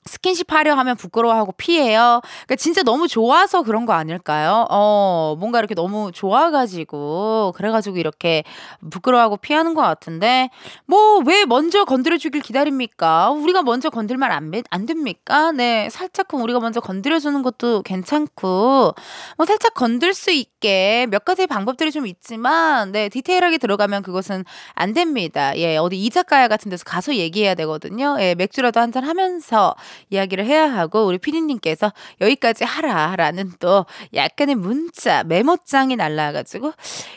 [0.07, 2.21] 스킨십 하려 하면 부끄러워하고 피해요.
[2.45, 4.65] 그러니까 진짜 너무 좋아서 그런 거 아닐까요?
[4.69, 8.43] 어, 뭔가 이렇게 너무 좋아가지고, 그래가지고 이렇게
[8.89, 10.49] 부끄러워하고 피하는 것 같은데,
[10.85, 13.31] 뭐, 왜 먼저 건드려주길 기다립니까?
[13.31, 15.51] 우리가 먼저 건들면 안, 돼- 안 됩니까?
[15.51, 18.93] 네, 살짝쿵 우리가 먼저 건드려주는 것도 괜찮고,
[19.37, 24.43] 뭐, 살짝 건들 수 있게 몇 가지의 방법들이 좀 있지만, 네, 디테일하게 들어가면 그것은
[24.73, 25.55] 안 됩니다.
[25.57, 28.17] 예, 어디 이자카야 같은 데서 가서 얘기해야 되거든요.
[28.19, 29.75] 예, 맥주라도 한잔 하면서
[30.09, 36.73] 이야기를 해야 하고 우리 피디님께서 여기까지 하라라는 또 약간의 문자 메모장이 날라와가지고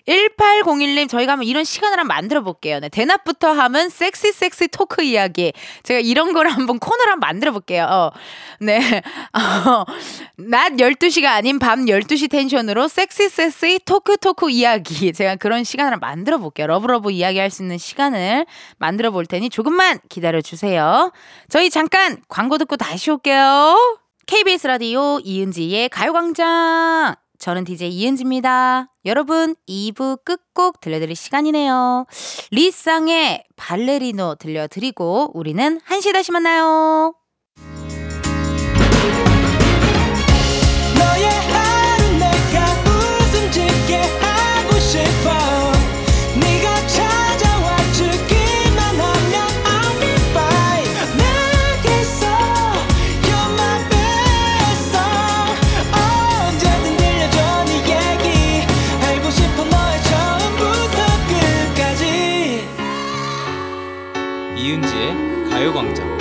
[0.08, 2.80] 1801님 저희가 한번 이런 시간을 한번 만들어 볼게요.
[2.80, 7.86] 네, 대낮부터 하면 섹시 섹시 토크 이야기 제가 이런 거를 한번 코너를 한번 만들어 볼게요.
[7.88, 8.10] 어,
[8.60, 8.80] 네,
[9.32, 9.84] 어,
[10.36, 16.38] 낮 12시가 아닌 밤 12시 텐션으로 섹시 섹시 토크 토크 이야기 제가 그런 시간을 만들어
[16.38, 16.66] 볼게요.
[16.66, 18.46] love love 이야기할 수 있는 시간을
[18.78, 21.12] 만들어 볼 테니 조금만 기다려 주세요.
[21.48, 23.76] 저희 잠깐 광고 듣고 다시 올게요.
[24.26, 27.14] KBS 라디오 이은지의 가요광장.
[27.38, 28.90] 저는 DJ 이은지입니다.
[29.06, 32.06] 여러분, 2부 끝곡 들려드릴 시간이네요.
[32.50, 37.14] 리쌍의 발레리노 들려드리고 우리는 1시 다시 만나요.
[64.60, 65.14] 이은지의
[65.48, 66.18] 가요광장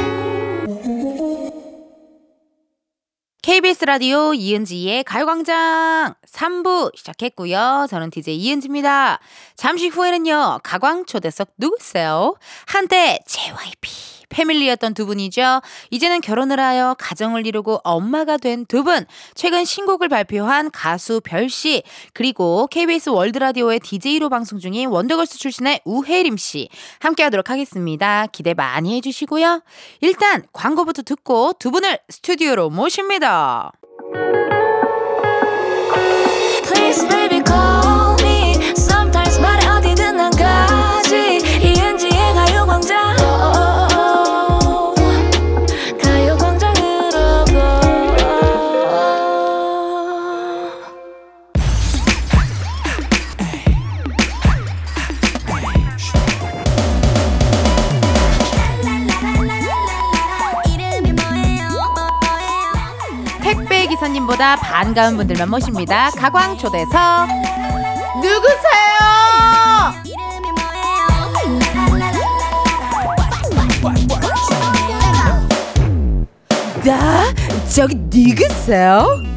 [3.42, 7.88] KBS 라디오 이은지의 가요광장 3부 시작했고요.
[7.90, 9.20] 저는 DJ 이은지입니다.
[9.58, 12.36] 잠시 후에는요, 가광 초대석 누구세요?
[12.66, 15.62] 한때 JYP 패밀리였던 두 분이죠.
[15.90, 19.06] 이제는 결혼을 하여 가정을 이루고 엄마가 된 두 분.
[19.36, 21.82] 최근 신곡을 발표한 가수 별씨,
[22.14, 26.70] 그리고 KBS 월드라디오의 DJ로 방송 중인 원더걸스 출신의 우혜림 씨.
[27.00, 28.28] 함께 하도록 하겠습니다.
[28.28, 29.64] 기대 많이 해 주시고요.
[30.02, 33.72] 일단 광고부터 듣고 두 분을 스튜디오로 모십니다.
[36.64, 37.42] Please baby
[64.30, 66.12] 기사님보다 반가운 분들만 모십니다.
[66.12, 67.28] 가광 초대석
[68.22, 68.60] 누구세요?
[76.86, 77.34] 나
[77.74, 79.29] 저기 누구세요?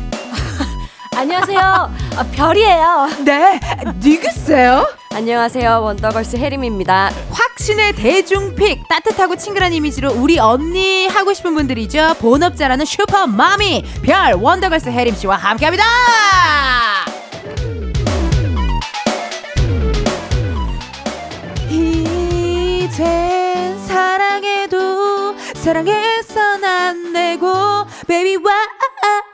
[1.15, 1.61] 안녕하세요.
[1.61, 3.09] 아, 별이에요.
[3.25, 3.61] 네,
[3.97, 4.87] 누구세요?
[5.13, 5.83] 안녕하세요.
[5.83, 7.11] 원더걸스 혜림입니다.
[7.31, 12.17] 확신의 대중픽 따뜻하고 친근한 이미지로 우리 언니 하고 싶은 분들이죠.
[12.19, 15.85] 본업자라는 슈퍼마미 별 원더걸스 혜림 씨와 함께합니다.
[21.71, 28.67] 이젠 사랑해도 사랑해선 안 되고 Baby why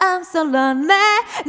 [0.01, 0.95] I'm so lonely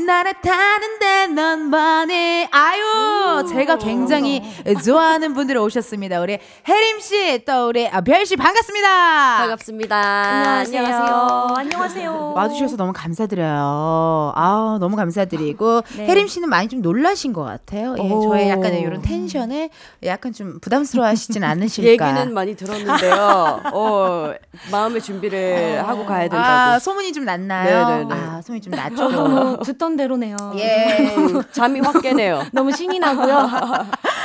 [0.06, 4.42] 나를 타는데 넌 뭐니 아유 제가 굉장히
[4.84, 9.96] 좋아하는 분들 오셨습니다 우리 혜림 씨 또 우리 아, 별씨 반갑습니다 반갑습니다.
[9.98, 10.82] 안녕하세요.
[10.84, 11.48] 안녕하세요.
[11.58, 12.34] 안녕하세요.
[12.36, 14.34] 와주셔서 너무 감사드려요.
[14.36, 16.08] 아 너무 감사드리고 네.
[16.08, 17.96] 혜림 씨는 많이 좀 놀라신 것 같아요.
[17.98, 18.22] 예, 오.
[18.24, 19.70] 저의 약간의 이런 텐션에
[20.04, 21.90] 약간 좀 부담스러워하시진 않으실까?
[21.90, 23.62] 얘기는 많이 들었는데요.
[23.74, 24.34] 어,
[24.72, 26.44] 마음의 준비를 하고 가야 된다고.
[26.44, 27.88] 아 소문이 좀 났나요?
[27.88, 28.14] 네네네.
[28.14, 29.58] 아 소문이 좀 났죠.
[29.66, 30.36] 듣던 대로네요.
[30.58, 31.16] 예.
[31.18, 32.44] 음, 잠이 확 깨네요.
[32.54, 33.50] 너무 신이 나고요.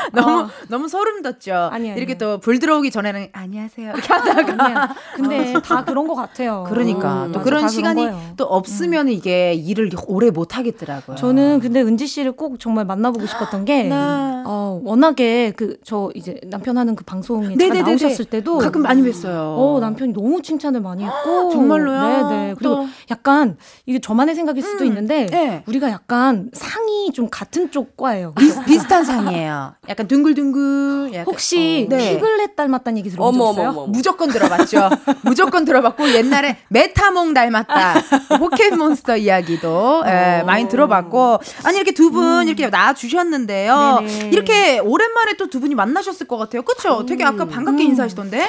[0.12, 1.54] 너무 너무 소름 돋죠.
[1.72, 2.36] 아니에요, 이렇게 아니에요.
[2.38, 4.94] 또불 들어오기 전에는 안녕하세요 이렇게 하다가 아니야.
[5.14, 6.64] 근데 다 그런 것 같아요.
[6.68, 8.20] 그러니까 음, 또 맞아, 그런 다 시간이 거예요.
[8.36, 11.16] 또 없으면 이게 일을 오래 못 하겠더라고요.
[11.16, 13.90] 저는 근데 은지 씨를 꼭 정말 만나보고 싶었던 게 네.
[13.94, 17.82] 어, 워낙에 그 저 이제 남편 하는 그 방송에 네네네네.
[17.82, 19.28] 나오셨을 때도 가끔 많이 뵀어요.
[19.28, 22.28] 어, 남편이 너무 칭찬을 많이 했고 정말로요?
[22.28, 22.54] 네네.
[22.58, 22.86] 그리고 또.
[23.10, 25.62] 약간 이게 저만의 생각일 수도 음, 있는데 네.
[25.66, 28.32] 우리가 약간 상이 좀 같은 쪽 과예요.
[28.32, 29.74] 비, 비슷한 상이에요.
[29.94, 31.10] 약간 둥글둥글.
[31.14, 32.14] 약간, 혹시 어, 네.
[32.14, 33.86] 피글렛 닮았다는 얘기 어머.
[33.86, 34.90] 무조건 들어봤죠.
[35.22, 37.94] 무조건 들어봤고 옛날에 메타몽 닮았다.
[38.38, 44.00] 포켓몬스터 이야기도 예, 많이 들어봤고 아니 이렇게 두분 이렇게 나와 주셨는데요.
[44.30, 46.62] 이렇게 오랜만에 또 두 분이 만나셨을 것 같아요.
[46.62, 47.06] 그렇죠?
[47.06, 47.90] 되게 아까 반갑게 음.
[47.90, 48.48] 인사하시던데.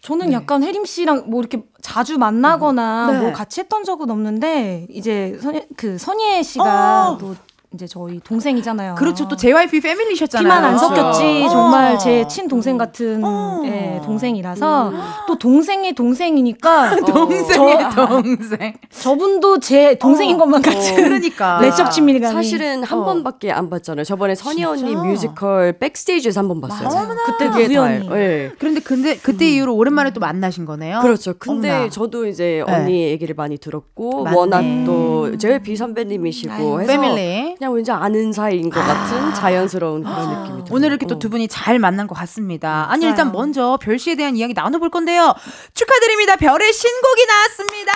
[0.00, 3.18] 저는 약간 혜림 씨랑 뭐 이렇게 자주 만나거나 네.
[3.18, 7.18] 뭐 같이 했던 적은 없는데 이제 선, 그 선예 씨가 어.
[7.18, 7.34] 또
[7.74, 8.94] 이제 저희 동생이잖아요.
[8.94, 9.26] 그렇죠.
[9.28, 10.44] 또 JYP 패밀리셨잖아요.
[10.44, 11.48] 피만 안 섞였지 어.
[11.48, 13.62] 정말 제 친동생 같은 어.
[13.66, 14.92] 예, 동생이라서
[15.26, 18.74] 또 동생의 동생이니까 동생의 저, 동생.
[18.90, 21.60] 저분도 제 동생인 것만 같은 그러니까.
[21.60, 23.04] 내적 친밀감이 사실은 한 어.
[23.04, 24.04] 번밖에 안 봤잖아요.
[24.04, 24.94] 저번에 선희 언니?
[24.94, 26.88] 뮤지컬 백스테이지에서 한 번 봤어요.
[26.88, 27.08] 맞아요.
[27.26, 28.08] 그때 그게 우연히.
[28.12, 28.52] 예.
[28.58, 31.00] 그런데 근데 그때 이후로 오랜만에 또 만나신 거네요.
[31.00, 31.34] 그렇죠.
[31.38, 31.90] 근데 어머나.
[31.90, 32.72] 저도 이제 네.
[32.72, 34.36] 언니 얘기를 많이 들었고 맞네.
[34.36, 37.55] 워낙 또 JYP 선배님이시고 아유, 해서 패밀리.
[37.56, 40.76] 그냥 왠지 아는 사이인 것 같은 자연스러운 그런 느낌이 들어요.
[40.76, 41.18] 오늘 이렇게 또 어.
[41.18, 42.86] 두 분이 잘 만난 것 같습니다.
[42.90, 43.32] 아니 일단.
[43.32, 45.34] 먼저 별 씨에 대한 이야기 나눠볼 건데요.
[45.74, 46.36] 축하드립니다.
[46.36, 47.92] 별의 신곡이 나왔습니다.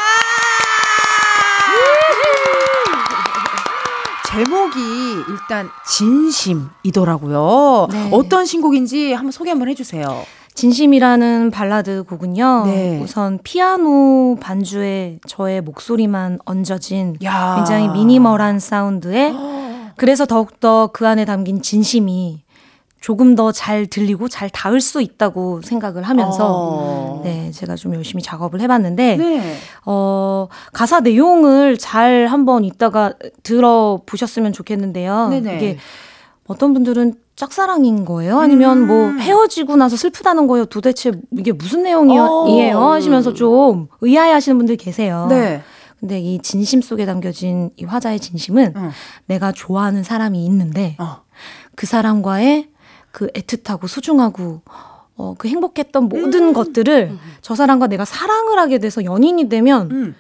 [4.29, 7.89] 제목이 일단 진심이더라고요.
[7.91, 8.09] 네.
[8.13, 10.25] 어떤 신곡인지 한번 소개 한번 해주세요.
[10.61, 12.65] 진심이라는 발라드 곡은요.
[12.67, 13.01] 네.
[13.03, 17.55] 우선 피아노 반주에 저의 목소리만 얹어진 야.
[17.57, 19.33] 굉장히 미니멀한 사운드에
[19.97, 22.43] 그래서 더욱더 그 안에 담긴 진심이
[23.01, 27.21] 조금 더 잘 들리고 잘 닿을 수 있다고 생각을 하면서 어.
[27.25, 29.57] 네, 제가 좀 열심히 작업을 해봤는데 네.
[29.87, 35.29] 어, 가사 내용을 잘 한번 이따가 들어보셨으면 좋겠는데요.
[35.31, 35.57] 네네.
[35.57, 35.79] 이게
[36.47, 38.39] 어떤 분들은 짝사랑인 거예요?
[38.39, 39.19] 아니면 뭐 음.
[39.19, 40.67] 헤어지고 나서 슬프다는 거예요?
[40.67, 42.23] 도대체 이게 무슨 내용이에요?
[42.77, 42.93] 어.
[42.93, 45.27] 하시면서 좀 의아해 하시는 분들 계세요.
[45.31, 45.63] 네.
[45.99, 48.91] 근데 이 진심 속에 담겨진 이 화자의 진심은 어.
[49.25, 51.23] 내가 좋아하는 사람이 있는데 어.
[51.77, 52.69] 그 사람과의
[53.11, 54.61] 그 애틋하고 소중하고
[55.17, 56.53] 어, 그 행복했던 모든 음.
[56.53, 60.15] 것들을 저 사람과 내가 사랑을 하게 돼서 연인이 되면 음.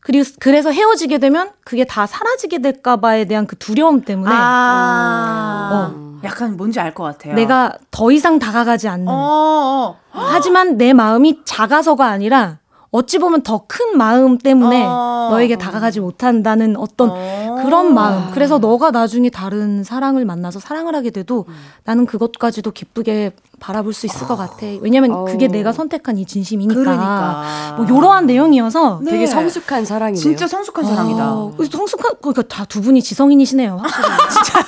[0.00, 5.94] 그리고 그래서 헤어지게 되면 그게 다 사라지게 될까봐에 대한 그 두려움 때문에 아.
[6.24, 7.34] 약간 뭔지 알 것 같아요.
[7.34, 9.08] 내가 더 이상 다가가지 않는.
[9.08, 9.96] 어, 어.
[10.12, 12.58] 하지만 내 마음이 작아서가 아니라
[12.90, 15.28] 어찌 보면 더 큰 마음 때문에 어.
[15.30, 17.43] 너에게 다가가지 못한다는 어떤 어.
[17.64, 18.30] 그런 마음.
[18.32, 21.54] 그래서 너가 나중에 다른 사랑을 만나서 사랑을 하게 돼도 음.
[21.84, 24.66] 나는 그것까지도 기쁘게 바라볼 수 있을 것 같아.
[24.80, 25.24] 왜냐면 어.
[25.24, 26.74] 그게 내가 선택한 이 진심이니까.
[26.80, 27.74] 그러니까.
[27.78, 29.12] 뭐 요러한 내용이어서 네.
[29.12, 30.20] 되게 성숙한 사랑이네요.
[30.20, 31.32] 진짜 성숙한 사랑이다.
[31.32, 33.76] 어, 그래서 성숙한 그러니까 다 두 분이 지성인이시네요.
[33.80, 34.08] 확실히.
[34.34, 34.64] 진짜.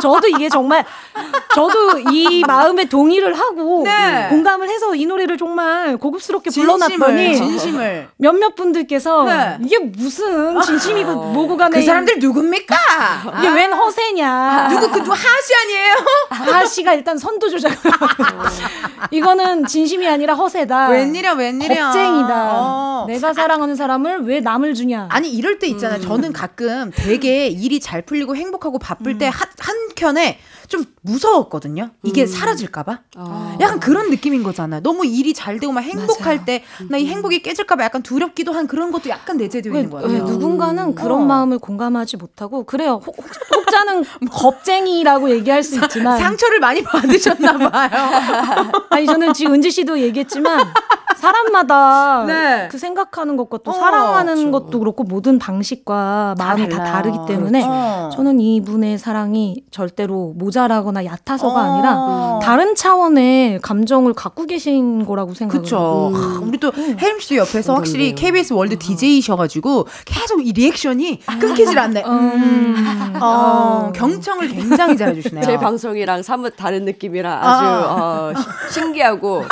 [0.00, 0.84] 저도 이게 정말
[1.54, 4.26] 저도 이 마음에 동의를 하고 네.
[4.28, 8.08] 공감을 해서 이 노래를 정말 고급스럽게 진심을, 불러놨더니 진심을.
[8.16, 9.58] 몇몇 분들께서 네.
[9.62, 12.76] 이게 무슨 진심이고 뭐고 간에 그 사람들 누굽니까?
[13.38, 14.68] 이게 웬 허세냐.
[14.70, 15.94] 누구 그 누구 하씨 아니에요?
[16.30, 17.72] 하씨가 일단 선두 조작.
[19.10, 20.88] 이거는 진심이 아니라 허세다.
[20.88, 21.84] 웬일이야, 웬일이야.
[21.84, 22.50] 겁쟁이다.
[22.52, 23.04] 어.
[23.08, 25.08] 내가 사랑하는 사람을 왜 남을 주냐.
[25.10, 26.00] 아니 이럴 때 있잖아요.
[26.00, 30.38] 저는 가끔 되게 일이 잘 풀리고 행복하고 바쁠 때 한, 한 켠에
[30.74, 31.90] 좀 무서웠거든요.
[32.02, 32.98] 이게 사라질까봐.
[33.16, 33.56] 아.
[33.60, 34.80] 약간 그런 느낌인 거잖아요.
[34.82, 36.44] 너무 일이 잘 되고 막 행복할.
[36.44, 40.08] 때 나 이 행복이 깨질까봐 약간 두렵기도 한 그런 것도 약간 내재되어 왜, 있는 거예요.
[40.08, 41.24] 왜 누군가는 그런 어.
[41.24, 43.00] 마음을 공감하지 못하고 그래요.
[43.06, 48.72] 혹, 혹, 혹자는 겁쟁이라고 얘기할 수 있지만 상처를 많이 받으셨나 봐요.
[48.90, 50.66] 아니 저는 지금 은지 씨도 얘기했지만
[51.24, 52.68] 사람마다 네.
[52.70, 54.50] 그 생각하는 것과 또 어, 사랑하는 그렇죠.
[54.50, 56.92] 것도 그렇고 모든 방식과 마음이 다, 달라.
[56.92, 58.10] 다르기 때문에 그렇죠.
[58.16, 61.72] 저는 이분의 사랑이 절대로 모자라거나 얕아서가 어.
[61.72, 65.76] 아니라 다른 차원의 감정을 갖고 계신 거라고 생각을 그쵸.
[65.76, 66.12] 해요.
[66.14, 72.04] 하, 우리 또 혜림 씨도 옆에서 확실히 KBS 월드 DJ이셔가지고 계속 이 리액션이 끊기질 않네.
[72.06, 73.14] 음.
[73.20, 75.44] 어, 경청을 굉장히 잘해주시네요.
[75.44, 78.32] 제 방송이랑 사뭇 다른 느낌이라 아주 어,
[78.68, 79.44] 시- 신기하고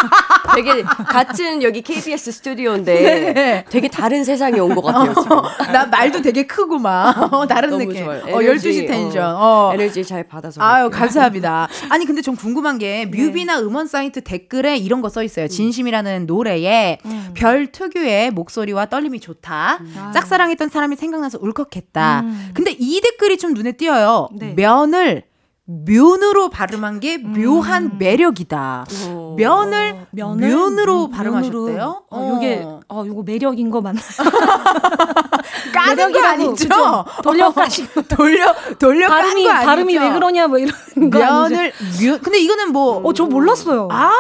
[0.55, 3.65] 되게 같은 여기 KBS 스튜디오인데 네.
[3.71, 5.15] 되게 다른 세상에 온 것 같아요.
[5.15, 5.37] 지금.
[5.73, 8.05] 나 말도 되게 크고 막 어, 다른 느낌.
[8.05, 8.23] 좋아요.
[8.25, 9.35] 어, 12시 텐션.
[9.37, 9.75] 어, 어.
[9.75, 10.61] 에너지 잘 받아서.
[10.63, 10.91] 아유.
[10.91, 11.69] 감사합니다.
[11.91, 15.47] 아니 근데 좀 궁금한 게 뮤비나 음원 사이트 댓글에 이런 거 써 있어요.
[15.47, 16.99] 진심이라는 노래에
[17.35, 19.79] 별 특유의 목소리와 떨림이 좋다.
[20.15, 22.25] 짝사랑했던 사람이 생각나서 울컥했다.
[22.55, 24.29] 근데 이 댓글이 좀 눈에 띄어요.
[24.33, 24.55] 네.
[24.57, 25.23] 면을
[25.65, 28.85] 면으로 발음한 게 묘한 매력이다.
[29.09, 29.35] 어.
[29.39, 32.03] 면을 면을 면으로 면- 발음하셨대요.
[32.11, 34.03] 어, 요게 어 요거 매력인 거 맞나요?
[35.73, 36.69] 까는 거 아니죠?
[37.23, 39.47] 돌려 까시고 돌려 돌려 발음이?
[39.49, 40.73] 발음이 왜 그러냐 뭐 이런
[41.11, 41.55] 거 아니죠?
[41.55, 43.89] 면을 면 근데 이거는 뭐 어, 저 몰랐어요.
[43.91, 44.13] 아,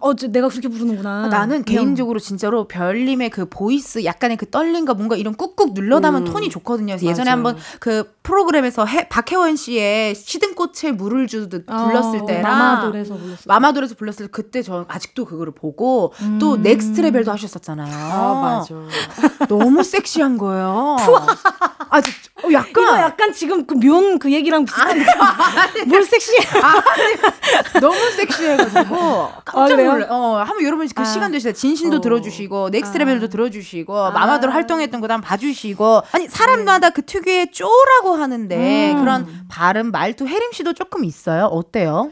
[0.00, 1.24] 어, 저 내가 그렇게 부르는구나.
[1.24, 6.00] 아, 나는 그냥 개인적으로 진짜로 별님의 그 보이스 약간의 그 떨림과 뭔가 이런 꾹꾹 눌러
[6.00, 6.32] 담은 음.
[6.32, 6.94] 톤이 좋거든요.
[6.96, 7.30] 그래서 예전에.
[7.30, 13.36] 한번 그 프로그램에서 해, 박혜원 씨의 시든 꽃에 물을 주듯 불렀을 어, 때랑 마마돌에서 불렀을
[13.36, 13.42] 때.
[13.46, 16.62] 마마돌에서 불렀을 때 그때 저 아직도 그거를 보고 또 음.
[16.62, 17.94] Next Level도 하셨었잖아요.
[17.94, 18.74] 아 맞아.
[19.48, 20.96] 너무 섹시한 거예요.
[21.88, 22.10] 아, 저,
[22.42, 25.88] 어, 약간 이거 약간 지금 그면그 얘기랑 비슷한 느낌.
[25.88, 26.38] 뭘 섹시해.
[27.80, 29.92] 너무 섹시해가지고 깜짝 아, 그래요?
[29.92, 30.06] 놀래.
[30.08, 31.04] 어, 한번 여러분 그 아.
[31.04, 32.00] 시간 되시다 진심도 어.
[32.00, 32.98] 들어주시고 Next 아.
[32.98, 38.98] Level도 들어주시고 마마들 활동했던 거도 한번 봐주시고 아니 사람마다 그 특유의 쪼라고 하는데 음.
[39.00, 41.44] 그런 발음 말투 혜림 씨도 조금 있어요.
[41.46, 42.10] 어때요?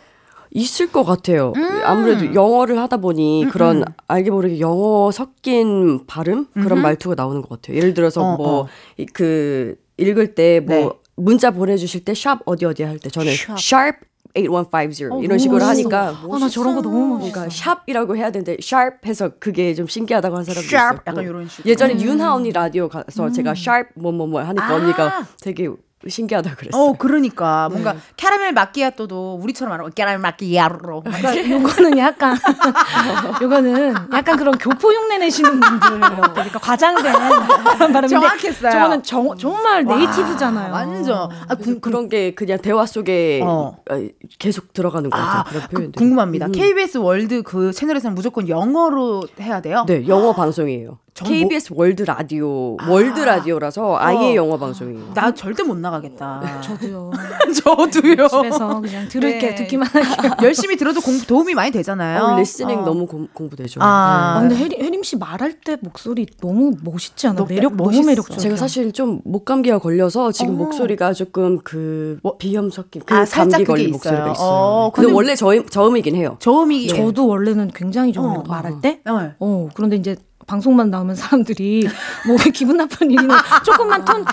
[0.57, 1.53] 있을 것 같아요.
[1.57, 1.81] 음.
[1.85, 3.85] 아무래도 영어를 하다 보니 음, 그런 음.
[4.07, 6.81] 알게 모르게 영어 섞인 발음 그런 음흠.
[6.81, 7.77] 말투가 나오는 것 같아요.
[7.77, 8.67] 예를 들어서 어, 뭐 어.
[9.13, 10.89] 그 읽을 때뭐 네.
[11.17, 13.59] 문자 보내주실 때 샵 어디 어디 할 때 저는 샵.
[13.59, 13.99] sharp
[14.35, 15.71] 8150 어, 이런 식으로 멋있어.
[15.71, 17.33] 하니까 아, 나 저런 거 너무 멋있어.
[17.33, 21.49] 그러니까 샵이라고 해야 되는데 sharp 해서 그게 좀 신기하다고 한 사람도 샵 있었고 약간 이런
[21.49, 21.71] 식으로.
[21.71, 24.75] 예전에 윤하 언니 라디오 가서 제가 sharp 뭐뭐 뭐 하니까 아.
[24.75, 25.69] 언니가 되게
[26.09, 26.83] 신기하다 그랬어요.
[26.83, 27.99] 어 그러니까 뭔가 네.
[28.17, 32.37] 캐러멜 마끼아또도 우리처럼 말하면 캐러멜 마끼아로 그러니까 요거는 약간
[33.43, 36.01] 요거는 약간 그런 교포 흉내 내시는 분들
[36.35, 38.73] 그러니까 과장된 그런 발음인데 정확했어요.
[38.73, 40.73] 저거는 정, 정말 native잖아요.
[40.73, 43.77] 완전 아, 그, 그런 게 그냥 대화 속에 어.
[43.91, 44.01] 어,
[44.39, 45.41] 계속 들어가는 것 같아요.
[45.41, 45.93] 아, 그런 그, 표현들.
[45.99, 46.47] 궁금합니다.
[46.47, 46.53] 음.
[46.53, 49.85] KBS World 그 채널에서는 무조건 영어로 해야 돼요?
[49.87, 50.99] 네, 영어 방송이에요.
[51.23, 54.35] 뭐- KBS 월드 라디오 월드 라디오라서 아예 어.
[54.35, 55.13] 영어 방송이에요.
[55.15, 56.43] 나 절대 못 나가겠다.
[56.61, 57.13] 저도요.
[57.63, 58.27] 저도요.
[58.29, 59.55] 집에서 그냥 들을게 네.
[59.55, 60.33] 듣기만 할게요.
[60.43, 62.21] 열심히 들어도 공, 도움이 많이 되잖아요.
[62.25, 62.85] 어, listening 어.
[62.85, 63.81] 너무 공, 공부되죠.
[63.81, 67.37] 아, 아, 근데 혜림, 혜림 씨 말할 때 목소리 너무 멋있지 않아?
[67.37, 67.93] 너- 매력 멋있어.
[68.01, 68.39] 너무 매력적.
[68.39, 70.65] 제가 사실 좀 목감기가 걸려서 지금 어.
[70.65, 73.93] 목소리가 조금 그 비염 섞인 그 아, 살짝 감기 걸린 있어요.
[73.93, 74.49] 목소리가 있어요.
[74.49, 76.39] 어, 근데 근데- 원래 저음, 저음이긴 해요.
[76.41, 79.01] 저음이 저도 원래는 굉장히 좋은 어, 말할 때.
[79.05, 79.33] 네.
[79.39, 81.89] 어, 그런데 이제 방송만 나오면 사람들이
[82.27, 84.25] 뭐 기분 나쁜 일이나 조금만 톤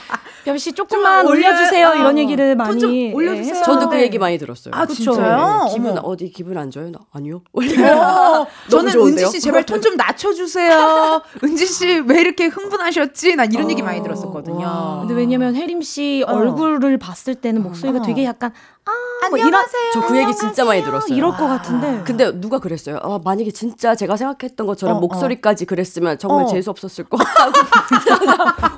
[0.43, 3.55] 별씨 조금만 올려- 올려주세요 어, 이런 얘기를 많이 올려주세요.
[3.57, 4.73] 예, 저도 그 얘기 많이 들었어요.
[4.75, 5.13] 아, 그쵸.
[5.13, 5.65] 진짜요?
[5.67, 6.01] 네, 기분 어머.
[6.01, 6.89] 어디 기분 안 좋아요?
[6.89, 7.41] 나, 아니요.
[7.53, 8.99] 어, 저는?
[8.99, 11.21] 은지 씨 제발 톤 좀 낮춰주세요.
[11.43, 13.35] 은지 씨 왜 이렇게 흥분하셨지?
[13.35, 14.65] 난 이런 얘기 많이 들었었거든요.
[14.65, 14.97] 와.
[15.01, 16.31] 근데 왜냐면 혜림 씨 어.
[16.33, 18.01] 얼굴을 봤을 때는 목소리가 어.
[18.01, 18.51] 되게 약간
[18.85, 19.91] 아, 뭐 안녕하세요.
[19.93, 21.15] 저그 얘기 진짜 많이 들었어요.
[21.15, 22.01] 이럴 것 같은데.
[22.03, 22.97] 근데 누가 그랬어요?
[23.03, 26.47] 아, 만약에 진짜 제가 생각했던 것처럼 어, 목소리까지 그랬으면 정말 어.
[26.47, 27.51] 재수 없었을 것 같다고.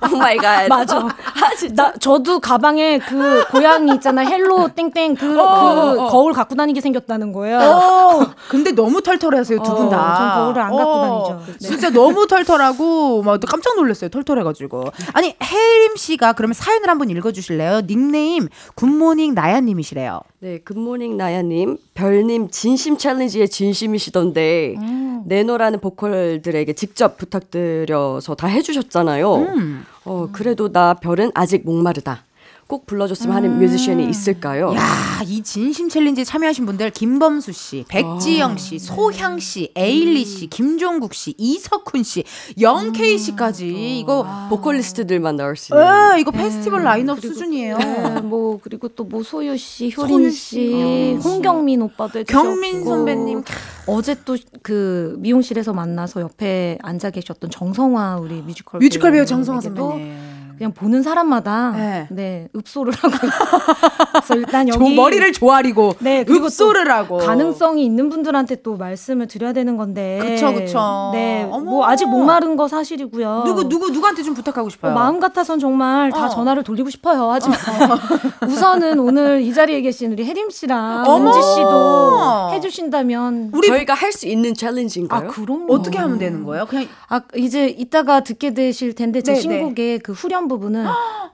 [0.13, 0.67] Oh my god.
[0.67, 0.97] 맞아.
[1.07, 1.83] 아, 진짜.
[1.83, 6.07] 나 저도 가방에 그 고양이 있잖아 Hello 땡땡 그, 어, 그 어.
[6.09, 7.59] 거울 갖고 다니게 생겼다는 거예요.
[7.59, 10.15] 어, 근데 너무 털털하세요 두분 어, 다.
[10.17, 11.53] 전 거울을 안 갖고 다니죠.
[11.53, 11.67] 네.
[11.67, 14.09] 진짜 너무 털털하고 막 깜짝 놀랐어요.
[14.09, 14.83] 털털해가지고.
[15.13, 17.81] 아니 혜림 씨가 그러면 사연을 한번 읽어주실래요?
[17.87, 20.21] 닉네임 굿모닝 나야님이시래요.
[20.39, 25.23] 네, 굿모닝 나야님, 별님 진심 챌린지의 진심이시던데 음.
[25.25, 29.35] 내노라는 보컬들에게 직접 부탁드려서 다 해주셨잖아요.
[29.35, 29.85] 음.
[30.05, 32.23] 어, 그래도 나 별은 아직 목마르다.
[32.67, 34.71] 꼭 불러줬으면 하는 뮤지션이 있을까요?
[34.71, 34.75] 음.
[34.77, 41.13] 야, 이 진심 챌린지에 참여하신 분들 김범수 씨, 백지영 씨, 소향 씨, 에일리 씨, 김종국
[41.13, 42.23] 씨, 이석훈 씨,
[42.59, 45.85] Young K 씨까지 이거 보컬리스트들만 나올 수 있는.
[46.15, 47.77] 에, 이거 페스티벌 라인업 수준이에요.
[47.77, 53.43] 네, 뭐 그리고 또뭐 소유 씨, 효린 씨, 씨, 홍경민 오빠도 해주셨고 경민 선배님.
[53.87, 60.32] 어제 또 그 미용실에서 만나서 옆에 앉아 계셨던 정성화 우리 뮤지컬 뮤지컬 배우 정성화 선배님.
[60.57, 62.07] 그냥 보는 사람마다 네.
[62.11, 63.11] 네, 읍소를 하고
[64.13, 69.53] 그래서 일단 조, 여기 머리를 조아리고 네, 읍소를 하고 가능성이 있는 분들한테 또 말씀을 드려야
[69.53, 71.09] 되는 건데 그쵸, 그쵸.
[71.13, 71.71] 네, 어머.
[71.71, 73.43] 뭐 아직 목마른 거 사실이고요.
[73.45, 74.93] 누구 누구 누구한테 좀 부탁하고 뭐 싶어요.
[74.93, 76.29] 마음 같아선 정말 다 어.
[76.29, 77.29] 전화를 돌리고 싶어요.
[77.31, 77.57] 하지만
[78.47, 81.05] 우선은 오늘 이 자리에 계신 우리 혜림 씨랑.
[81.07, 85.21] 은지 씨도 해주신다면 우리 저희가 할 수 있는 챌린지인가요?
[85.27, 86.67] 아 그럼 어떻게 하면 되는 거예요?
[86.67, 90.85] 그냥 아 이제 이따가 듣게 되실 텐데 제 네, 신곡의 그 후렴 부분은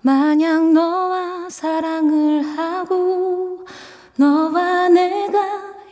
[0.02, 3.66] 만약 너와 사랑을 하고
[4.18, 5.40] 너와 내가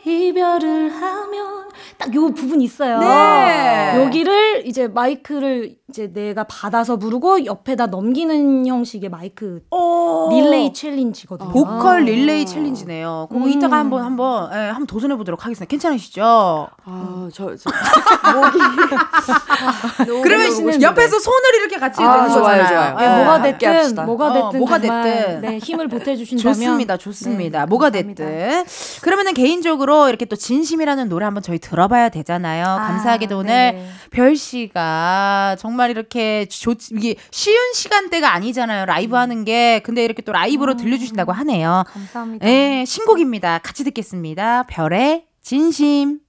[0.04, 2.98] 이별을 하면 딱 요 부분 있어요.
[3.00, 4.02] 네.
[4.04, 10.28] 여기를 이제 마이크를 이제 내가 받아서 부르고 옆에다 넘기는 형식의 마이크 어.
[10.30, 11.50] 릴레이 챌린지거든요.
[11.50, 13.28] 보컬 릴레이 챌린지네요.
[13.30, 13.48] 그거 음.
[13.50, 15.66] 이따가 한번 한번 예, 한번 도전해 보도록 하겠습니다.
[15.70, 16.68] 괜찮으시죠?
[16.84, 17.70] 아, 저, 저
[18.34, 18.58] 목이.
[18.60, 22.68] 아, 너무 그러면 해보고 옆에서 손을 이렇게 같이 아, 되는 좋아요, 거잖아요.
[22.68, 22.96] 좋아요.
[23.00, 23.08] 예.
[23.08, 24.02] 네, 뭐가 함께 됐든 합시다.
[24.04, 25.40] 뭐가 어, 됐든 뭐가 정말, 됐든.
[25.40, 27.60] 네, 힘을 보태 주신다면 좋습니다, 좋습니다.
[27.60, 28.24] 네, 뭐가 감사합니다.
[28.26, 29.00] 됐든.
[29.02, 32.64] 그러면은 개인적으로 이렇게 또 진심이라는 노래 한번 저희 들어봐야 되잖아요.
[32.64, 33.88] 감사하게도 아, 오늘.
[34.10, 38.86] 별 씨가 정말 이렇게 좋 이게 쉬운 시간대가 아니잖아요.
[38.86, 39.80] 라이브 하는 게.
[39.84, 41.84] 근데 이렇게 또 라이브로 들려주신다고 하네요.
[41.86, 42.44] 감사합니다.
[42.44, 43.58] 네, 신곡입니다.
[43.58, 44.64] 같이 듣겠습니다.
[44.64, 46.20] 별의 진심.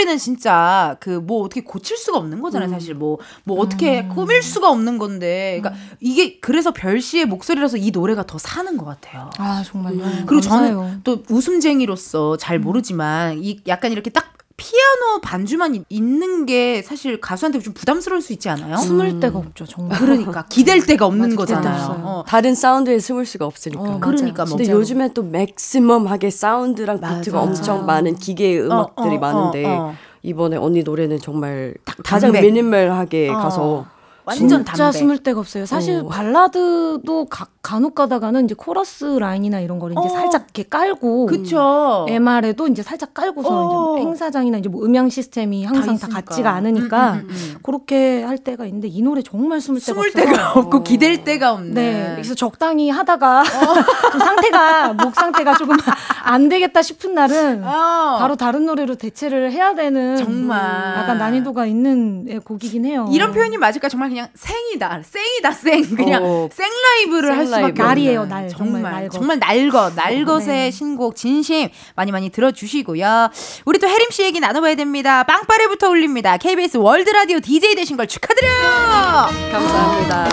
[0.00, 2.70] 목소리는 진짜 그 뭐 어떻게 고칠 수가 없는 거잖아요.
[2.70, 3.18] 사실 뭐뭐
[3.58, 8.86] 어떻게 꾸밀 수가 없는 건데, 그러니까 이게 그래서 별씨의 목소리라서 이 노래가 더 사는 것
[8.86, 9.30] 같아요.
[9.36, 9.98] 아 정말요.
[10.26, 10.74] 그리고 감사해요.
[10.76, 17.18] 저는 또 웃음쟁이로서 잘 모르지만 이 약간 이렇게 딱 피아노 반주만 이- 있는 게 사실
[17.18, 18.76] 가수한테 좀 부담스러울 수 있지 않아요?
[18.76, 19.98] 숨을 데가 없죠 정말.
[19.98, 22.00] 그러니까 기댈 데가 없는 맞아, 거잖아요.
[22.04, 22.24] 어.
[22.28, 23.80] 다른 사운드에 숨을 수가 없으니까.
[23.82, 23.98] 어.
[24.00, 24.58] 그러니까 뭐.
[24.58, 27.48] 근데 요즘엔 또 맥시멈하게 사운드랑 비트가 맞아요.
[27.48, 29.94] 엄청 많은 기계 음악들이 어, 어, 많은데 어, 어.
[30.22, 31.72] 이번에 언니 노래는 정말
[32.04, 32.42] 가장 담백.
[32.52, 33.34] 미니멀하게 어.
[33.38, 33.86] 가서
[34.30, 34.98] 완전 진짜 담백.
[34.98, 35.66] 숨을 데가 없어요.
[35.66, 36.08] 사실 어.
[36.08, 40.08] 발라드도 가, 간혹 가다가는 이제 코러스 라인이나 이런 거를 이제 어.
[40.08, 42.06] 살짝 이렇게 깔고 그쵸.
[42.08, 43.52] MR에도 이제 살짝 깔고서 어.
[43.52, 46.20] 이제 뭐 행사장이나 이제 뭐 음향 시스템이 항상 다, 있으니까.
[46.20, 47.54] 같지가 않으니까 음, 음, 음, 음.
[47.62, 51.72] 그렇게 할 때가 있는데 이 노래 정말 숨을 데가 숨을 데가 없고 기댈 데가 없네.
[51.74, 53.42] 네, 그래서 적당히 하다가
[54.12, 55.76] 좀 상태가 목 상태가 조금
[56.22, 58.16] 안 되겠다 싶은 날은 어.
[58.18, 60.60] 바로 다른 노래로 대체를 해야 되는 정말.
[60.98, 63.08] 약간 난이도가 있는 예, 곡이긴 해요.
[63.12, 63.88] 이런 표현이 맞을까?
[63.88, 67.82] 정말 그냥 생이다, 생이다, 생 그냥 어, 생 라이브를 할 수밖에 생라이브.
[67.82, 68.48] 없는 날이에요, 날.
[68.48, 69.12] 정말 정말 날것.
[69.12, 70.70] 정말 날것 날것의 네.
[70.70, 73.30] 신곡 진심 많이 많이 들어주시고요.
[73.64, 75.22] 우리 또 혜림 씨 얘기 나눠봐야 됩니다.
[75.24, 76.36] 빵빠레부터 올립니다.
[76.36, 79.28] KBS World Radio DJ 되신 걸 축하드려요.
[79.52, 80.28] 감사합니다.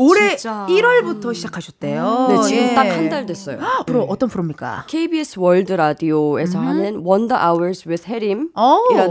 [0.00, 0.66] 올해 진짜.
[0.68, 2.26] 1월부터 시작하셨대요.
[2.30, 2.74] 네, 지금 예.
[2.74, 3.58] 딱한 달 됐어요.
[3.86, 4.84] 프로 어떤 프로입니까?
[4.88, 8.50] KBS 월드 라디오에서 하는 Wonder Hours with 혜림이라는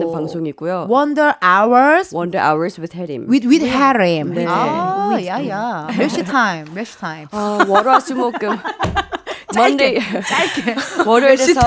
[0.03, 0.11] 오.
[0.11, 0.87] 방송이고요.
[0.89, 3.27] Wonder Hours Wonder Hours with 해림.
[3.29, 4.33] with with Harim.
[4.33, 4.45] 네.
[4.47, 5.87] 아, 야야.
[5.97, 6.65] 몇 시 타임?
[6.73, 7.27] 몇 시 타임?
[7.31, 8.57] 아, 월화수목금
[9.55, 10.75] Monday 짧게.
[11.05, 11.59] 월요일에서?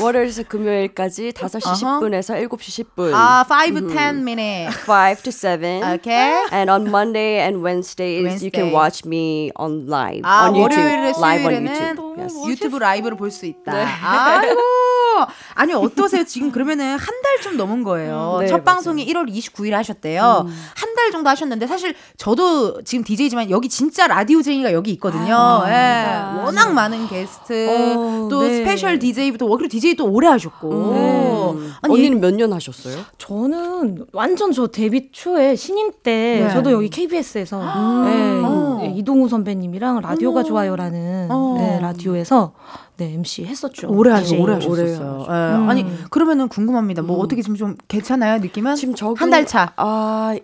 [0.00, 2.00] 월요일에서 금요일까지 5시 어허.
[2.00, 3.12] 10분에서 7시 10분.
[3.14, 4.88] 아, 5 10 minutes.
[4.88, 5.82] 5 to 7.
[5.96, 6.46] Okay.
[6.52, 8.50] And on Monday and Wednesdays, you Wednesday.
[8.50, 10.80] can watch me on live 아, on YouTube.
[10.82, 12.16] 월요일에 live on YouTube.
[12.18, 12.34] Yes.
[12.48, 13.72] 유튜브 라이브를 볼수 있다.
[14.02, 14.60] 아이고.
[15.54, 16.24] 아니 어떠세요?
[16.24, 18.36] 지금 그러면은 한 달 좀 넘은 거예요.
[18.38, 18.62] 음, 네, 첫 맞아요.
[18.62, 18.64] 음.
[18.64, 20.46] 방송이 1월 29일 하셨대요.
[20.74, 25.36] 한달 정도 하셨는데 사실 저도 지금 DJ지만 여기 진짜 라디오쟁이가 여기 있거든요.
[25.36, 26.40] 아, 예.
[26.42, 28.56] 워낙 많은 게스트 어, 또 네.
[28.56, 30.70] special DJ부터 그리고 DJ 또 오래 하셨고.
[30.70, 31.72] 음.
[31.82, 32.96] 아니, 언니는 몇 년 하셨어요?
[33.18, 36.50] 저는 완전 저 데뷔 초에 신인 때 네.
[36.52, 38.92] 저도 여기 KBS에서 어.
[38.94, 41.54] 이동우 선배님이랑 라디오가 좋아요라는 어.
[41.58, 42.52] 네, 라디오에서
[42.98, 43.88] 네, MC 했었죠.
[43.90, 44.32] 오래 하셨.
[44.38, 45.26] 오래 오래 하셨어요.
[45.28, 45.32] 예.
[45.32, 45.68] 음.
[45.68, 47.02] 아니 그러면은 궁금합니다.
[47.02, 48.74] 뭐 어떻게 지금 좀 괜찮아요 느낌은?
[48.76, 49.72] 지금 적응 한달 차.
[49.76, 50.34] 아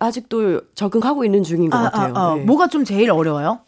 [0.00, 2.12] 아직도 적응하고 있는 중인 것 아, 같아요.
[2.14, 2.34] 아, 아.
[2.36, 2.42] 네.
[2.44, 3.60] 뭐가 좀 제일 어려워요?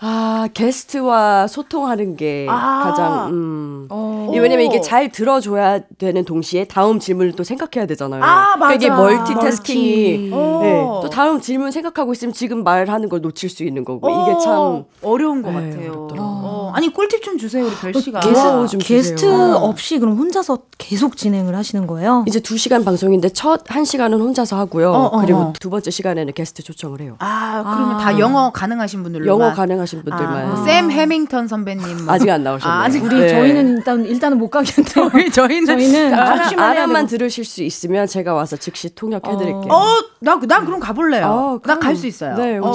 [0.00, 2.84] 아 게스트와 소통하는 게 아.
[2.84, 3.86] 가장 음.
[3.90, 4.30] 어.
[4.32, 8.22] 이 왜냐면 이게 잘 들어줘야 되는 동시에 다음 질문을 또 생각해야 되잖아요.
[8.22, 8.90] 아, 그러니까 이게.
[8.90, 10.66] multitasking이 multi.
[10.66, 11.00] 네, 어.
[11.02, 14.84] 또 다음 질문 생각하고 있으면 지금 말하는 걸 놓칠 수 있는 거고 이게 참 어,
[15.02, 16.08] 어려운 것 네, 같아요.
[16.16, 16.72] 어.
[16.74, 18.20] 아니 꿀팁 좀 주세요 우리 별 씨가.
[18.20, 19.54] 게스트 게스트 주세요.
[19.56, 22.24] 없이 그럼 혼자서 계속 진행을 하시는 거예요?
[22.28, 24.92] 이제 두 시간 방송인데 첫 한 시간은 혼자서 하고요.
[24.92, 25.52] 어, 어, 그리고 어.
[25.58, 27.16] 두 번째 시간에는 게스트 초청을 해요.
[27.18, 27.98] 아 그러면 아.
[27.98, 32.14] 다 영어 가능하신 분들로 영어 가능하 신 분들만 아, 샘 해밍턴 선배님 뭐.
[32.14, 32.80] 아직 안 나오셨나요?
[32.80, 33.28] 아, 아직 우리 네.
[33.28, 37.06] 저희는 일단 일단은 못 가겠는데 저희 저희는 저희는 알아만 되고.
[37.08, 39.68] 들으실 수 있으면 제가 와서 즉시 통역해 드릴게요.
[39.72, 39.84] 어
[40.20, 41.26] 나 난 그럼 가 볼래요.
[41.26, 42.34] 어, 나 그럼- 갈수 있어요.
[42.36, 42.72] 네, 어.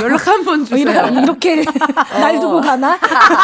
[0.00, 0.88] 연락 한번 주세요.
[1.24, 1.64] 이렇게,
[2.20, 2.96] 날 두고 가나?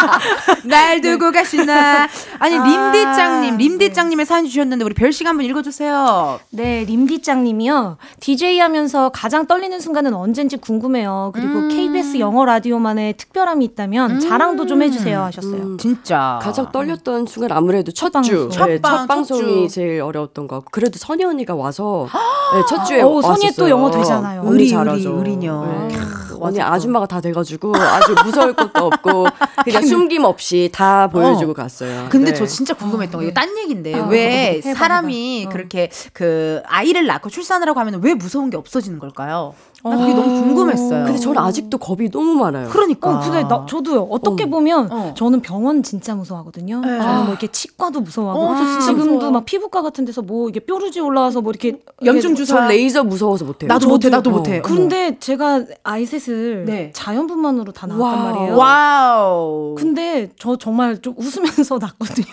[0.65, 2.07] 날 두고 가시나?
[2.39, 6.39] 아니 아, 림디짱님, 림디짱님의 사연 주셨는데 우리 별 씨가 한번 읽어주세요.
[6.51, 7.97] 네, 림디짱님이요.
[8.21, 11.33] DJ 하면서 가장 떨리는 순간은 언젠지 궁금해요.
[11.35, 15.55] 그리고 KBS 영어 라디오만의 특별함이 있다면 자랑도 좀 해주세요 하셨어요.
[15.63, 16.39] 음, 진짜.
[16.43, 18.67] 가장 떨렸던 순간 아무래도 첫, 첫 주, 방송.
[18.67, 19.75] 네, 첫 방- 첫 방송이 첫 주.
[19.75, 22.07] 제일 어려웠던 것 같고 그래도 선희 언니가 와서
[22.55, 23.69] 네, 첫 주에 어, 선희 또 왔었어요.
[23.71, 24.43] 영어 되잖아요.
[24.47, 25.11] 의리, 잘하죠.
[25.19, 25.65] 의리, 의리녀.
[25.89, 25.97] 네.
[25.97, 26.61] 캬, 언니.
[26.61, 29.27] 아줌마가 다 돼가지고 아주 무서울 것도 없고
[29.65, 32.07] 그냥 숨김 없이 다 보여주고 갔어요.
[32.11, 32.39] 근데 네.
[32.39, 35.45] 저 진짜 궁금했던 거 이거 딴 얘기인데 어, 왜 사람이.
[35.47, 35.53] 어.
[35.53, 39.55] 그렇게 그 아이를 낳고 출산을 하고 하면 왜 무서운 게 없어지는 걸까요?
[39.83, 41.05] 나 그게 너무 궁금했어요.
[41.07, 42.69] 근데 저는 아직도 겁이 너무 많아요.
[42.69, 43.11] 그러니까.
[43.17, 44.03] 어, 근데 나, 저도요.
[44.11, 44.47] 어떻게 어.
[44.47, 45.15] 보면 어.
[45.17, 46.81] 저는 병원 진짜 무서워하거든요.
[46.81, 46.99] 네.
[46.99, 49.31] 저는 뭐 이렇게 치과도 무서워하고 어, 저 진짜 지금도 무서워.
[49.33, 52.61] 막 피부과 같은 데서 뭐 이게 뾰루지 올라와서 뭐 이렇게 염증 이게 주사.
[52.63, 53.69] 저 레이저 무서워서 못해요.
[53.69, 54.33] 나도 못해, 나도 어.
[54.35, 54.61] 못해.
[54.61, 56.91] 근데 제가 아이셋을 네.
[56.95, 58.33] 자연분만으로 다 낳았단 wow.
[58.35, 58.57] 말이에요.
[58.57, 59.75] wow.
[59.79, 62.27] 근데 저 정말 좀 웃으면서 낳거든요.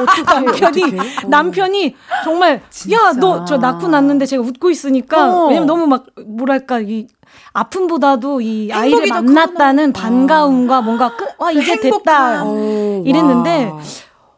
[0.00, 0.82] 어떻게 남편이
[1.28, 1.94] 남편이
[2.24, 5.46] 정말 야 너 저 낳고 났는데 제가 웃고 있으니까 어.
[5.48, 7.06] 왜냐면 너무 막 뭐랄까 이
[7.52, 10.08] 아픔보다도 이 아이를 만났다는 크구나.
[10.08, 11.90] 반가움과 뭔가 끝, 와 이제 행복한.
[11.98, 13.80] 됐다 어, 이랬는데 와.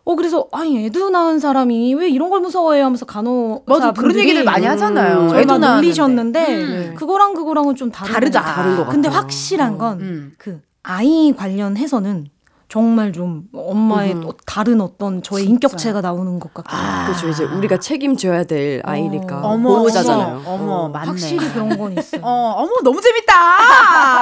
[0.04, 4.42] 어 그래서 아니 애도 낳은 사람이 왜 이런 걸 무서워해요 하면서 간호사 맞아 그런 얘기들
[4.44, 5.28] 많이 하잖아요.
[5.28, 5.58] 저희 애도.
[5.76, 6.94] 놀리셨는데 음.
[6.96, 8.40] 그거랑 그거랑은 좀 다른 다르다.
[8.40, 8.64] 것 같아요.
[8.64, 9.08] 다른 것 근데.
[9.08, 10.32] 확실한 건 음.
[10.38, 12.26] 그 아이 관련해서는
[12.70, 14.20] 정말 좀 엄마의 음.
[14.20, 16.80] 또 다른 어떤 저의 인격체가 나오는 것 같아요.
[16.80, 17.06] 아.
[17.06, 17.28] 그렇죠.
[17.28, 20.42] 이제 우리가 책임져야 될 아이니까 어머, 보호자잖아요.
[20.46, 21.06] 어머, 어머, 맞네.
[21.08, 22.20] 확실히 그런 건 있어요.
[22.22, 23.32] 어, 어머 너무 재밌다.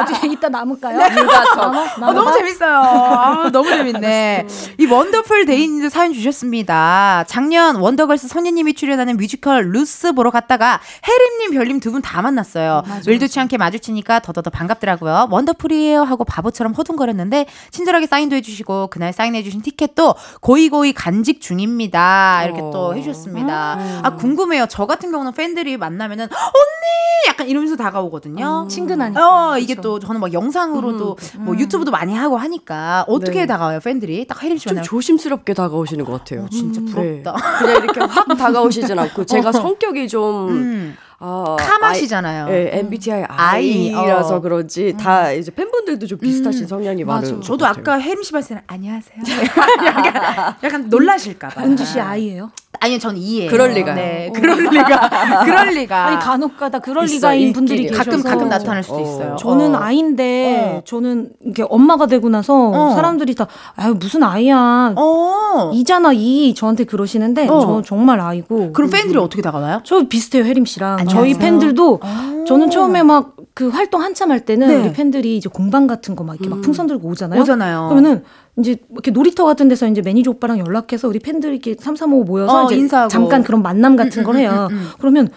[0.00, 0.98] 나중에 이따 남을까요?
[0.98, 2.74] 어, 너무 재밌어요.
[2.74, 4.46] 아, 너무 재밌네.
[4.78, 7.24] 이 Wonderful Day님도 사연 주셨습니다.
[7.28, 12.82] 작년 원더걸스 선예님이 출연하는 뮤지컬 루스 보러 갔다가 혜림님, 별님 두 분 다 만났어요.
[13.06, 15.28] 의도치 않게 마주치니까 더더더 반갑더라고요.
[15.30, 22.44] Wonderful이에요 하고 바보처럼 허둥거렸는데 친절하게 사인도 해주시고 그날 사인해주신 티켓도 고이고이 간직 중입니다.
[22.44, 22.92] 이렇게 또 어.
[22.94, 23.78] 해주셨습니다.
[24.02, 24.66] 아 궁금해요.
[24.68, 28.66] 저 같은 경우는 팬들이 만나면은 언니 약간 이러면서 다가오거든요.
[28.70, 29.50] 친근하니까.
[29.52, 33.46] 어, 이게 또 저는 막 영상으로도 뭐 유튜브도 많이 하고 하니까 어떻게 네.
[33.46, 34.26] 다가와요, 팬들이?
[34.26, 36.44] 딱 혜림 씨좀 만나면 조심스럽게 다가오시는 것 같아요.
[36.44, 37.32] 어, 진짜 부럽다.
[37.32, 37.58] 네.
[37.58, 41.26] 그냥 이렇게 확 다가오시진 않고 제가 성격이 좀 음.
[41.26, 42.46] 아, 카맛이잖아요.
[42.46, 44.40] 아이, 네, MBTI 아이, I라서 어.
[44.40, 47.66] 그런지 다 이제 팬분들도 좀 비슷하신 성향이 많은 저도.
[47.66, 49.18] 아까 혜림 씨 봤을 때는 안녕하세요.
[49.84, 51.64] 약간, 약간 놀라실까봐.
[51.64, 52.50] 은주 씨 아이예요?
[52.80, 53.50] 아니요, 전 이해요.
[53.50, 53.94] 그럴 리가요.
[53.94, 55.08] 네, 그럴 리가.
[55.44, 56.06] 그럴 리가.
[56.06, 59.00] 아니 간혹가다 그럴 있어, 리가인 분들이 계셔서 가끔 가끔 나타날 수도 어.
[59.00, 59.36] 있어요.
[59.38, 59.78] 저는 어.
[59.78, 60.82] 아이인데 어.
[60.84, 62.94] 저는 이게 엄마가 되고 나서 어.
[62.94, 65.70] 사람들이 다 아유 무슨 아이야 어.
[65.74, 67.60] 이잖아 이 저한테 그러시는데 어.
[67.60, 69.80] 저 정말 아이고 그럼 팬들이 어떻게 다가와요?
[69.84, 71.20] 저 비슷해요 혜림 씨랑 안녕하세요.
[71.20, 72.44] 저희 팬들도 어.
[72.46, 74.76] 저는 처음에 막 그 활동 한참 할 때는 네.
[74.76, 77.40] 우리 팬들이 이제 공방 같은 거 막 이렇게 막 풍선 들고 오잖아요.
[77.40, 77.88] 오잖아요.
[77.88, 78.22] 그러면은
[78.58, 82.66] 이제 이렇게 놀이터 같은 데서 이제 매니저 오빠랑 연락해서 우리 팬들 이렇게 삼삼오오 모여서 어,
[82.66, 83.08] 이제 인사하고.
[83.08, 84.68] 잠깐 그런 만남 같은 음, 걸 음, 해요.
[84.70, 84.88] 음, 음.
[84.98, 85.28] 그러면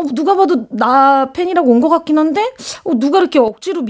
[0.00, 2.42] 어, 누가 봐도 나 팬이라고 온 것 같긴 한데
[2.84, 3.82] 어, 누가 이렇게 억지로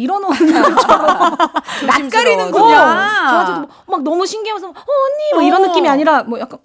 [0.63, 1.37] 것처럼
[1.87, 2.65] 낯가리는구나.
[2.65, 5.67] 어, 저한테도 막 너무 신기해서 어, 언니 뭐 이런 어.
[5.69, 6.59] 느낌이 아니라 뭐 약간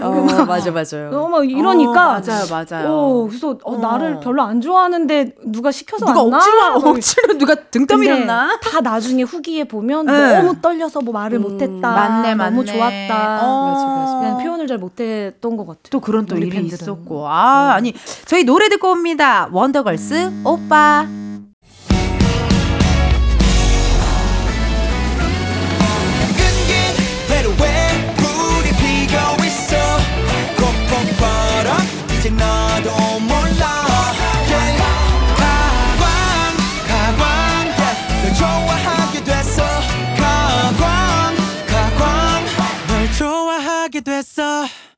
[0.00, 1.10] 어, 맞아 맞아요.
[1.12, 2.88] 어, 막 이러니까 어, 맞아요, 맞아요.
[2.88, 3.76] 어, 그래서 어, 어.
[3.78, 6.36] 나를 별로 안 좋아하는데 누가 시켜서 누가 왔나?
[6.38, 8.58] 억지로 뭐 억지로 누가 등 떠밀었나?
[8.60, 10.36] 다 나중에 후기에 보면 네.
[10.42, 11.90] 너무 떨려서 뭐 말을 못했다.
[11.90, 12.50] 맞네, 맞네.
[12.50, 13.38] 너무 좋았다.
[13.42, 13.66] 어.
[13.66, 14.36] 맞아, 맞아.
[14.42, 15.80] 표현을 잘 못했던 것 같아요.
[15.90, 16.66] 또 그런 또 일이 팬들은.
[16.80, 17.92] 있었고 아 아니
[18.26, 19.48] 저희 노래 듣고 옵니다.
[19.50, 21.06] 원더걸스 오빠.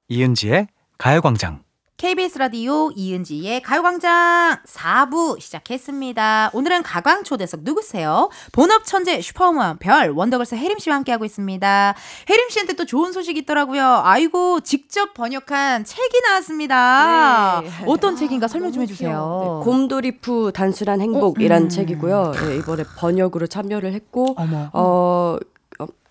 [0.08, 0.66] 이은지의
[0.98, 1.62] 가요광장.
[2.02, 6.50] KBS 라디오 이은지의 가요광장 4부 시작했습니다.
[6.52, 8.28] 오늘은 가광초대석 누구세요?
[8.50, 11.94] 본업 천재 슈퍼우먼 별 원더걸스 혜림 씨와 함께하고 있습니다.
[12.28, 14.00] 혜림 씨한테 또 좋은 소식이 있더라고요.
[14.02, 17.60] 아이고 직접 번역한 책이 나왔습니다.
[17.62, 17.70] 네.
[17.86, 19.60] 어떤 책인가 설명 좀 해주세요.
[19.60, 21.68] 네, 곰돌이프 단순한 행복이란 음.
[21.68, 22.32] 책이고요.
[22.32, 24.70] 네, 이번에 번역으로 참여를 했고 어머.
[24.72, 25.38] 어, 어,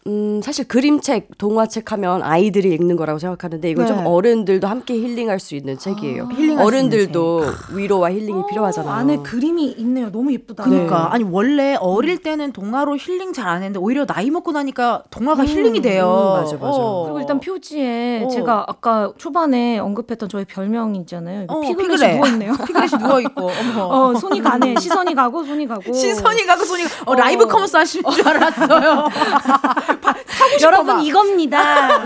[0.07, 3.93] 음, 사실 그림책, 동화책 하면 아이들이 읽는 거라고 생각하는데 이건 네.
[3.93, 6.23] 좀 어른들도 함께 힐링할 수 있는 책이에요.
[6.23, 7.41] 힐링할 수 있는 어른들도
[7.75, 8.91] 위로와 힐링이 필요하잖아요.
[8.91, 10.11] 안에 그림이 있네요.
[10.11, 10.63] 너무 예쁘다.
[10.63, 11.07] 그러니까 네.
[11.11, 15.81] 아니 원래 어릴 때는 동화로 힐링 잘 안 했는데 오히려 나이 먹고 나니까 동화가 힐링이
[15.81, 16.37] 돼요.
[16.37, 16.67] 음, 맞아, 맞아.
[16.79, 17.03] 어.
[17.03, 18.27] 그리고 일단 표지에 어.
[18.29, 21.45] 제가 아까 초반에 언급했던 저의 별명이 있잖아요.
[21.49, 22.15] 어, 피그렛이 피그렛.
[22.15, 22.53] 누워 있네요.
[22.65, 23.83] 피그렛이 누워 있고 어머.
[23.83, 24.75] 어, 손이 가네.
[24.79, 25.91] 시선이 가고 손이 가고.
[25.93, 26.89] 시선이 가고 손이 가.
[27.05, 27.15] 어, 어.
[27.15, 29.07] 라이브 커머스 하실 줄 알았어요.
[29.99, 31.05] 바- 사고 싶어 여러분 막.
[31.05, 32.05] 이겁니다.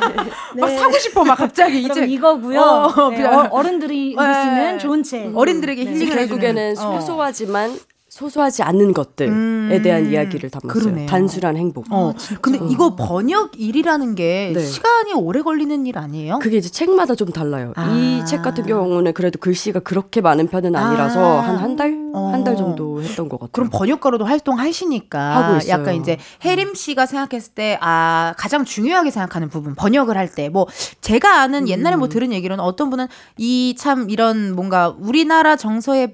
[0.55, 2.59] 막 사고 싶어 막 갑자기 이제 이거고요.
[2.61, 5.31] 어, 네, 그냥- 어른들이 읽을 수 있는 좋은 책.
[5.37, 5.91] 어른들에게 네.
[5.91, 6.75] 힐링을 결국에는.
[6.77, 6.99] 어.
[6.99, 7.77] 소소하지만
[8.19, 10.71] 소소하지 않은 것들에 음, 대한 이야기를 담았어요.
[10.71, 11.05] 그러네요.
[11.05, 11.85] 단순한 행복.
[11.91, 14.63] 어, 근데 이거 번역 일이라는 게 네.
[14.63, 16.39] 시간이 오래 걸리는 일 아니에요?
[16.39, 17.73] 그게 이제 책마다 좀 달라요.
[17.75, 17.89] 아.
[17.93, 21.41] 이책 같은 경우는 그래도 글씨가 그렇게 많은 편은 아니라서 아.
[21.45, 22.05] 한한 달?
[22.13, 22.29] 어.
[22.31, 23.51] 한달 정도 했던 것 같아요.
[23.51, 25.71] 그럼 번역가로도 활동하시니까 하고 있어요.
[25.71, 30.67] 약간 이제 혜림 씨가 생각했을 때 아 가장 중요하게 생각하는 부분 번역을 할 때 뭐
[31.01, 31.99] 제가 아는 옛날에 음.
[31.99, 33.07] 뭐 들은 얘기로는 어떤 분은
[33.37, 36.07] 이 참 이런 뭔가 우리나라 정서에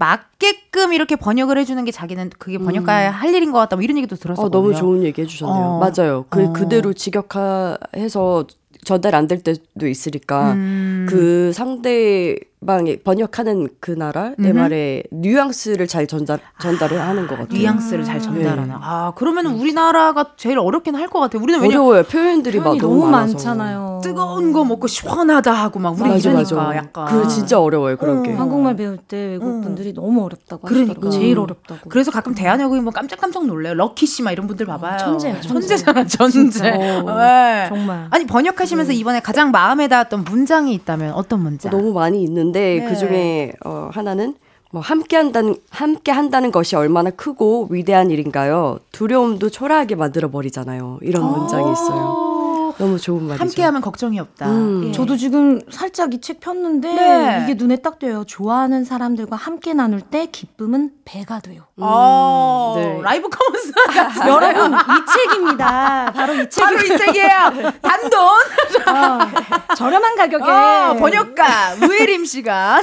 [0.45, 4.15] 맞게끔 이렇게 번역을 해주는 게 자기는 그게 번역가의 할 일인 것 같다 뭐 이런 얘기도
[4.15, 4.59] 들었었거든요.
[4.59, 5.63] 어, 너무 좋은 얘기 해주셨네요.
[5.65, 5.79] 어.
[5.79, 6.25] 맞아요.
[6.29, 6.53] 그 어.
[6.53, 8.47] 그대로 직역해서
[8.83, 11.05] 전달 안 될 때도 있으니까 음.
[11.07, 14.47] 그 상대 방에 번역하는 그 나라의 음흠.
[14.49, 17.57] 말에 뉘앙스를 잘 전달 전달을 하는 것 같아요.
[17.57, 18.65] 뉘앙스를 잘 전달하나.
[18.65, 18.79] 네.
[18.79, 21.41] 아, 그러면 우리나라가 제일 어렵긴 할 것 같아요.
[21.41, 22.03] 우리는 왜냐 어려워요.
[22.03, 23.33] 표현들이 막 너무, 너무 많아서.
[23.33, 24.01] 많잖아요.
[24.03, 26.75] 뜨거운 거 먹고 시원하다 하고 막 우리 맞아, 이러니까 맞아.
[26.77, 27.05] 약간.
[27.07, 27.97] 그 진짜 어려워요.
[27.97, 28.31] 그런 게.
[28.31, 28.35] 어.
[28.37, 30.91] 한국말 배울 때 외국 분들이 너무 어렵다고 그러니까.
[30.91, 31.19] 하시더라고요.
[31.19, 31.89] 제일 어렵다고.
[31.89, 33.73] 그래서 가끔 대한여고인 뭐 깜짝깜짝 놀래요.
[33.73, 34.99] 럭키 씨 막 이런 분들 봐봐요.
[34.99, 35.67] 천재예요, 천재.
[35.67, 36.31] 천재 잖아, 천재.
[36.31, 36.69] 진짜.
[36.77, 37.65] 네.
[37.69, 38.07] 정말.
[38.11, 41.71] 아니 번역하시면서 이번에 가장 마음에 닿았던 문장이 있다면 어떤 문장?
[41.71, 42.85] 너무 많이 있는 데 네.
[42.87, 44.35] 그 중에 어, 하나는
[44.71, 48.79] 뭐 함께 한다는 함께 한다는 것이 얼마나 크고 위대한 일인가요?
[48.91, 50.99] 두려움도 초라하게 만들어 버리잖아요.
[51.01, 52.73] 이런 문장이 있어요.
[52.77, 53.43] 너무 좋은 말이죠.
[53.43, 54.49] 함께하면 걱정이 없다.
[54.49, 54.85] 음.
[54.87, 54.91] 예.
[54.93, 57.41] 저도 지금 살짝 이 책 폈는데 네.
[57.43, 58.23] 이게 눈에 딱 띄어요.
[58.23, 61.63] 좋아하는 사람들과 함께 나눌 때 기쁨은 배가 돼요.
[61.83, 62.99] 어, 네.
[63.01, 66.11] 라이브 커머스 같은 여러분 이 책입니다.
[66.15, 66.63] 바로 이 책.
[66.63, 67.71] 바로 이 책이에요.
[67.81, 68.19] 단돈
[68.87, 72.81] 어, 저렴한 가격에 어, 번역가 우혜림 씨가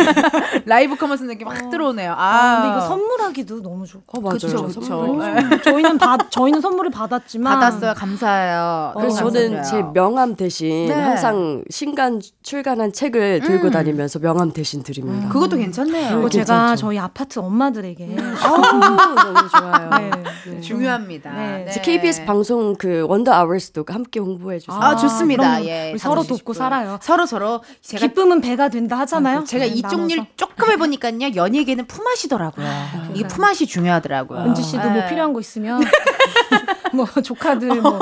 [0.66, 2.12] 라이브 커머스 느낌 확 들어오네요.
[2.12, 4.18] 아, 아, 근데 이거 선물하기도 너무 좋고.
[4.18, 4.34] 어, 맞아요.
[4.38, 4.80] 그쵸, 그쵸.
[4.82, 5.34] 선물.
[5.34, 5.62] 네.
[5.62, 7.94] 저희는 받 저희는 선물을 받았지만 받았어요.
[7.94, 8.92] 감사해요.
[8.96, 9.62] 그래서 너무 저는.
[9.62, 10.94] 제 명함 대신 네.
[10.94, 13.70] 항상 신간 출간한 책을 들고 음.
[13.70, 15.28] 다니면서 명함 대신 드립니다.
[15.28, 16.18] 그것도 괜찮네요.
[16.18, 16.76] 이거 제가 괜찮죠.
[16.80, 19.90] 저희 아파트 엄마들에게 아, 너무 좋아요.
[19.98, 20.10] 네.
[20.46, 20.60] 네.
[20.60, 21.30] 중요합니다.
[21.32, 21.66] 네.
[21.70, 24.78] 이제 KBS 방송 그 원더 아워스도 함께 홍보해 주세요.
[24.80, 25.64] 아, 좋습니다.
[25.64, 26.54] 예, 우리 서로 돕고 싶고요.
[26.54, 26.98] 살아요.
[27.02, 29.44] 서로 서로 제가 기쁨은 배가 된다 하잖아요.
[29.44, 30.14] 제가 네, 이쪽 나눠서.
[30.14, 32.66] 일 조금 해보니까요 연예계는 품앗이더라고요.
[33.14, 34.40] 이게 품앗이 중요하더라고요.
[34.40, 35.08] 은지 씨도 뭐 네.
[35.08, 35.80] 필요한 거 있으면
[36.92, 37.98] 뭐 조카들 뭐,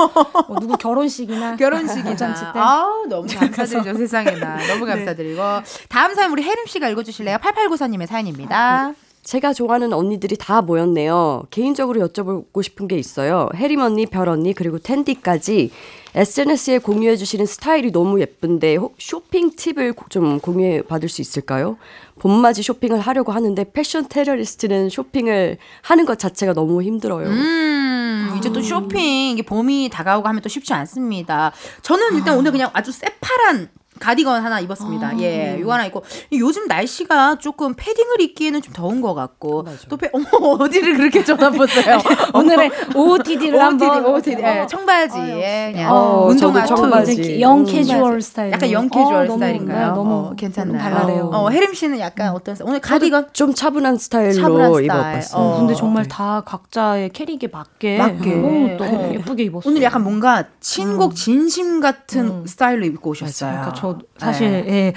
[0.47, 5.41] 뭐 누구 결혼식이나 결혼식이나 잔치 때 아 너무 감사드리죠 세상에나 너무 감사드리고
[5.89, 7.37] 다음 사연 우리 혜림 씨가 읽어주실래요?
[7.37, 8.93] 8894님의 사연입니다.
[9.25, 11.45] 제가 좋아하는 언니들이 다 모였네요.
[11.49, 13.49] 개인적으로 여쭤보고 싶은 게 있어요.
[13.55, 15.71] 혜림 언니, 별 언니, 그리고 텐디까지
[16.13, 21.77] SNS에 공유해 주시는 스타일이 너무 예쁜데 혹 쇼핑 팁을 고- 좀 공유해 받을 수 있을까요?
[22.19, 27.27] 봄맞이 쇼핑을 하려고 하는데 패션 테러리스트는 쇼핑을 하는 것 자체가 너무 힘들어요.
[27.27, 31.51] 음, 이제 또 쇼핑, 이게 봄이 다가오고 하면 또 쉽지 않습니다.
[31.81, 33.69] 저는 일단 오늘 그냥 아주 새파란
[33.99, 35.19] 가디건 하나 입었습니다.
[35.21, 40.09] 예, 이거 하나 입고 요즘 날씨가 조금 패딩을 입기에는 좀 더운 것 같고 또 패,
[40.13, 40.27] 어머
[40.59, 41.97] 어디를 그렇게 쳐다보세요?
[42.33, 46.65] 오늘의 OOTD를 한번 OOTD, 예, 청바지에 그냥 어, 운동화.
[46.65, 47.39] 청바지.
[47.41, 47.65] young 음.
[47.65, 48.51] 캐주얼 스타일.
[48.51, 49.93] 약간 young 캐주얼 스타일인가요?
[49.93, 50.77] 너무 어, 괜찮나요?
[50.81, 51.29] 발랄해요.
[51.33, 52.69] 어, 혜림 씨는 약간 어떤 스타일?
[52.69, 54.85] 오늘 가디건 좀 차분한 스타일로 차분한 스타일.
[54.85, 55.41] 입어봤어요.
[55.41, 55.57] 어.
[55.59, 58.35] 근데 정말 다 각자의 캐릭에 맞게, 맞게.
[58.35, 59.13] 너무 너무 어.
[59.13, 59.71] 예쁘게 입었어요.
[59.71, 63.51] 오늘 약간 뭔가 친곡 진심 같은 스타일로 입고 오셨어요.
[63.51, 64.93] 그러니까 저 사실 네.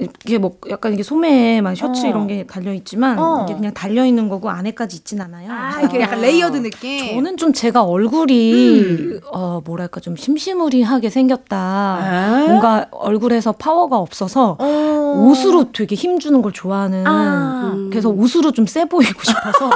[0.00, 2.08] 예, 이게 뭐 약간 이게 소매에 막 셔츠 어.
[2.08, 3.44] 이런 게 달려 있지만 어.
[3.44, 5.50] 이게 그냥 달려 있는 거고 안에까지 있진 않아요.
[5.52, 7.14] 아, 이게 약간 layered 느낌.
[7.14, 9.20] 저는 좀 제가 얼굴이 음.
[9.32, 11.56] 어 뭐랄까 좀 심심무리하게 생겼다.
[11.56, 12.44] 아?
[12.48, 15.24] 뭔가 얼굴에서 파워가 없어서 어.
[15.28, 17.04] 옷으로 되게 힘 주는 걸 좋아하는.
[17.06, 17.74] 아.
[17.90, 19.70] 그래서 옷으로 좀 세 보이고 싶어서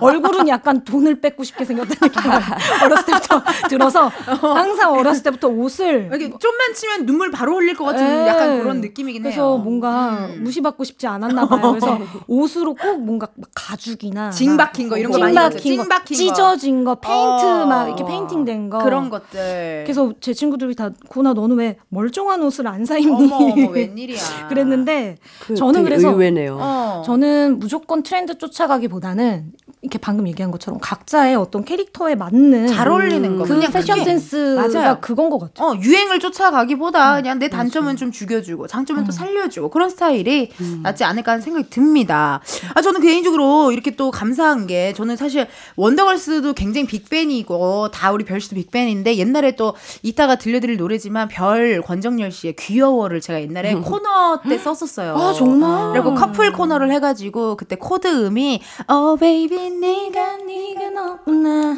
[0.00, 2.36] 얼굴은 약간 돈을 뺏고 싶게 생겼다는 느낌을
[2.84, 8.06] 어렸을 때부터 들어서 항상 어렸을 때부터 옷을 이렇게 좀만 치면 눈물 바로 흘릴 것 같은
[8.06, 8.26] 예.
[8.28, 9.58] 약간 그런 느낌이긴 그래서 해요.
[9.58, 10.40] 뭔가 음.
[10.44, 11.70] 무시받고 싶지 않았나 봐요.
[11.70, 11.98] 그래서
[12.28, 15.76] 옷으로 꼭 뭔가 막 가죽이나 징 막 박힌 거 이런 거 많이 찡박힌.
[15.76, 16.34] 거, 찡 박힌 거.
[16.34, 17.66] 찢어진 거, 페인트 어.
[17.66, 19.82] 막 이렇게 페인팅된 거 그런 것들.
[19.84, 23.12] 그래서 제 친구들이 다 고은아 너는 왜 멀쩡한 옷을 안 사 입니?
[23.32, 24.18] 어머 어머 웬일이야.
[24.48, 26.58] 그랬는데 그 저는 그래서 의외네요.
[26.60, 27.02] 어.
[27.06, 29.52] 저는 무조건 트렌드 쫓아가기보다는
[29.82, 33.44] 이렇게 방금 얘기한 것처럼 각자의 어떤 캐릭터에 맞는 잘 어울리는 거.
[33.44, 34.98] 그 그냥 패션 센스가 맞아요.
[35.00, 35.68] 그건 것 같아요.
[35.68, 40.50] 어, 유행을 쫓아가기보다 그냥 내 단점은 좀 죽여주고 장점은 또 살려주고 그런 스타일이
[40.82, 42.40] 낫지 않을까 하는 생각이 듭니다.
[42.74, 45.46] 아 저는 개인적으로 이렇게 또 감사한 게 저는 사실
[45.76, 51.28] 원더걸스도 굉장히 big fan이고 다 우리 별 씨도 big fan인데 옛날에 또 이따가 들려드릴 노래지만
[51.28, 55.16] 별 권정열 씨의 귀여워를 제가 옛날에 코너 때 썼었어요.
[55.16, 55.92] 아 정말.
[55.92, 58.60] 그리고 커플 코너를 해가지고 그때 코드 음이
[58.90, 61.76] Oh baby 네가 네가 너무나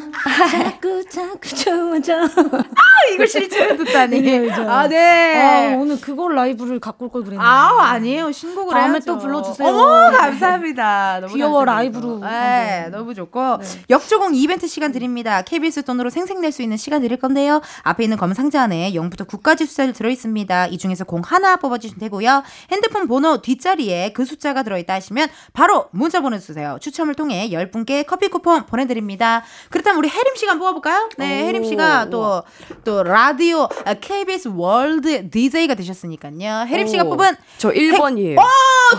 [0.51, 2.13] 자꾸 자꾸 좋아져.
[3.13, 4.21] 이걸 실제로 듣다니.
[4.25, 4.49] 네.
[4.51, 5.74] 아 네.
[5.74, 7.45] 아, 오늘 그걸 라이브를 갖고 올 걸 그랬는데.
[7.45, 9.05] 아 아니에요 신곡을 다음에 해야죠.
[9.05, 9.67] 또 불러주세요.
[9.67, 11.19] 어머 감사합니다.
[11.21, 11.65] 너무 귀여워.
[11.65, 12.87] 라이브로 네.
[12.91, 13.57] 너무 좋고
[13.89, 15.41] 역조공 이벤트 시간 드립니다.
[15.41, 17.61] KBS 돈으로 생생 낼 수 있는 시간 드릴 건데요.
[17.83, 20.67] 앞에 있는 검은 상자 안에 0부터 9까지 숫자를 들어 있습니다.
[20.67, 22.43] 이 중에서 공 하나 뽑아주시면 되고요.
[22.71, 26.77] 핸드폰 번호 뒷자리에 그 숫자가 들어있다 하시면 바로 문자 보내주세요.
[26.81, 29.43] 추첨을 통해 10분께 커피 쿠폰 보내드립니다.
[29.69, 31.09] 그렇다면 우리 혜림 씨가 뽑아볼까요?
[31.17, 32.43] 네, 오, 혜림 씨가 또
[32.83, 36.65] 또 라디오 아, KBS 월드 DJ 가 되셨으니까요.
[36.67, 38.37] 혜림 씨가 오, 뽑은 저 1번이에요.
[38.39, 38.43] 어,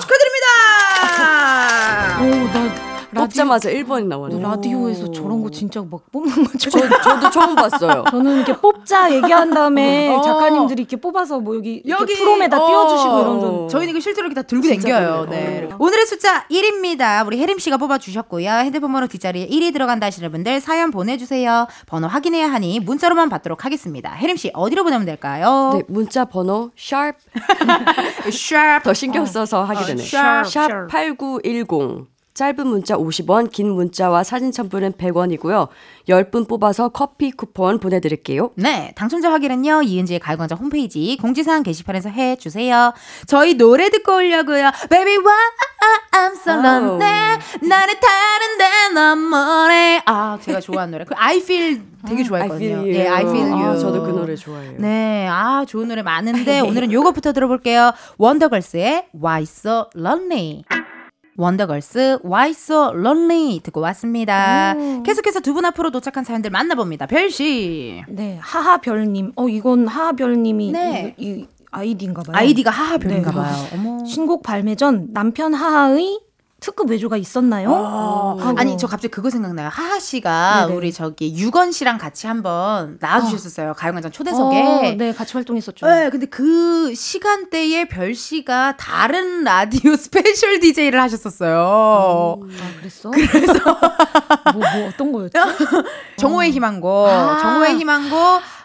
[0.00, 0.46] 축하드립니다.
[2.20, 4.40] 오, 나 뽑자마자 1번이 나왔네요.
[4.40, 8.04] 라디오에서 저런 거 진짜 막 뽑는 거 저, 저, 저도 처음 봤어요.
[8.10, 10.20] 저는 이렇게 뽑자 얘기한 다음에 어.
[10.20, 12.66] 작가님들이 이렇게 뽑아서 뭐 여기, 여기 프롬에다 어.
[12.66, 15.26] 띄워주시고 이런 건 저희는 이거 실제로 이렇게 다 들고 댕겨요.
[15.30, 15.68] 네.
[15.70, 15.76] 어.
[15.78, 17.26] 오늘의 숫자 1입니다.
[17.26, 18.50] 우리 혜림 씨가 뽑아 주셨고요.
[18.50, 21.66] 핸드폰 번호 뒷자리에 1이 들어간다 하시는 분들 사연 보내주세요.
[21.86, 24.12] 번호 확인해야 하니 문자로만 받도록 하겠습니다.
[24.12, 25.72] 혜림 씨 어디로 보내면 될까요?
[25.74, 27.18] 네, 문자 번호 sharp
[28.32, 28.82] 샵.
[28.82, 30.06] 더 신경 써서 하게 되네요.
[30.06, 30.86] 샵, 샵 샵.
[30.88, 32.15] 8910.
[32.36, 35.68] 짧은 문자 50원, 긴 문자와 사진 첨부는 100원이고요.
[36.06, 38.50] 10분 뽑아서 커피 쿠폰 보내드릴게요.
[38.56, 39.82] 네, 당첨자 확인은요.
[39.82, 42.92] 이은지의 가요광장 홈페이지 공지사항 게시판에서 해주세요.
[43.26, 44.70] 저희 노래 듣고 오려고요.
[44.90, 45.50] Baby, why
[46.12, 47.38] I'm so lonely.
[47.62, 50.02] 나를 타는데 넌 뭐래.
[50.04, 51.04] 아, 제가 좋아하는 노래.
[51.06, 52.66] 그 I Feel 되게 좋아했거든요.
[52.66, 52.94] I feel you.
[52.94, 53.64] 예, I Feel You.
[53.64, 54.74] 아, 저도 그 노래 좋아해요.
[54.78, 57.92] 네, 아 좋은 노래 많은데 오늘은 요거부터 들어볼게요.
[58.18, 60.64] 원더걸스의 Why So Lonely.
[61.36, 64.74] 원더걸스 Why So Lonely 듣고 왔습니다.
[65.04, 67.06] 계속해서 두 분 앞으로 도착한 사연들 만나봅니다.
[67.06, 68.02] 별씨.
[68.08, 71.14] 네 하하별님 어 이건 하하별님이 네.
[71.18, 72.36] 이, 이 아이디인가 봐요.
[72.36, 73.36] 아이디가 하하별인가 네.
[73.36, 73.54] 봐요.
[73.74, 74.04] 어머.
[74.04, 76.20] 신곡 발매 전 남편 하하의
[76.66, 77.70] 특급 외조가 있었나요?
[77.70, 78.36] 어.
[78.40, 78.58] 하고.
[78.58, 79.68] 아니 저 갑자기 그거 생각나요.
[79.68, 80.76] 하하 씨가 네네.
[80.76, 83.74] 우리 저기 유건 씨랑 같이 한번 나와주셨었어요.
[83.74, 84.62] 가요광장 초대석에.
[84.62, 85.86] 어, 네 같이 활동했었죠.
[85.86, 92.40] 네, 근데 그 시간대에 별 씨가 다른 라디오 special DJ를 하셨었어요.
[92.42, 93.12] 아 그랬어?
[93.12, 93.52] 그래서
[94.52, 95.38] 뭐, 뭐 어떤 거였죠?
[96.18, 97.38] 정오의 희망곡, 아.
[97.38, 98.16] 정오의 희망곡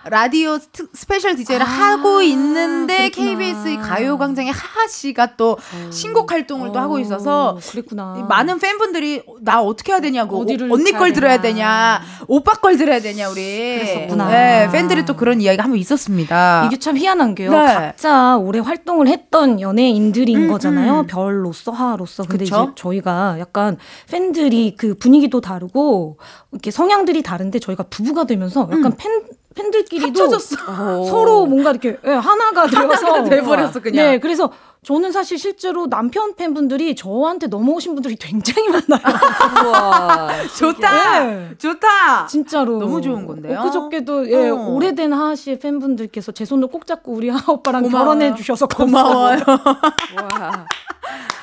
[0.09, 3.29] 라디오 스- special DJ를 아, 하고 있는데 그랬구나.
[3.37, 5.57] KBS 가요광장에 하하 씨가 또
[5.91, 8.25] 신곡 활동을 또 하고 있어서 어, 그랬구나.
[8.27, 12.01] 많은 팬분들이 나 어떻게 해야 되냐고 어디를 언니 걸 들어야 되냐.
[12.27, 13.41] 오빠 걸 들어야 되냐 우리
[13.79, 14.29] 그랬었구나.
[14.29, 17.51] 네, 팬들이 또 그런 이야기가 한번 있었습니다 이게 참 희한한 게요.
[17.51, 17.57] 네.
[17.57, 21.01] 각자 오래 활동을 했던 연예인들인 음, 거잖아요.
[21.01, 21.07] 음.
[21.07, 22.23] 별로서 하하로서.
[22.23, 22.63] 근데 그쵸?
[22.63, 23.77] 이제 저희가 약간
[24.09, 26.17] 팬들이 그 분위기도 다르고
[26.51, 29.23] 이렇게 성향들이 다른데 저희가 부부가 되면서 약간 팬
[29.55, 30.29] 팬들끼리도
[31.09, 34.05] 서로 뭔가 이렇게 예, 하나가 되어서 하나가 돼버렸어, 그냥.
[34.05, 34.51] 네, 그래서
[34.83, 39.15] 저는 사실 실제로 남편 팬분들이 저한테 넘어오신 분들이 굉장히 많아요.
[39.67, 40.29] 우와.
[40.57, 41.49] 좋다 네.
[41.59, 43.59] 좋다 진짜로 너무 좋은 건데요?
[43.59, 44.55] 엊그저께도 예, 어.
[44.69, 48.05] 오래된 하하 씨의 팬분들께서 제 손을 꼭 잡고 우리 하하 오빠랑 고마워요.
[48.07, 49.41] 결혼해 주셔서 고마워요
[50.17, 50.65] 와.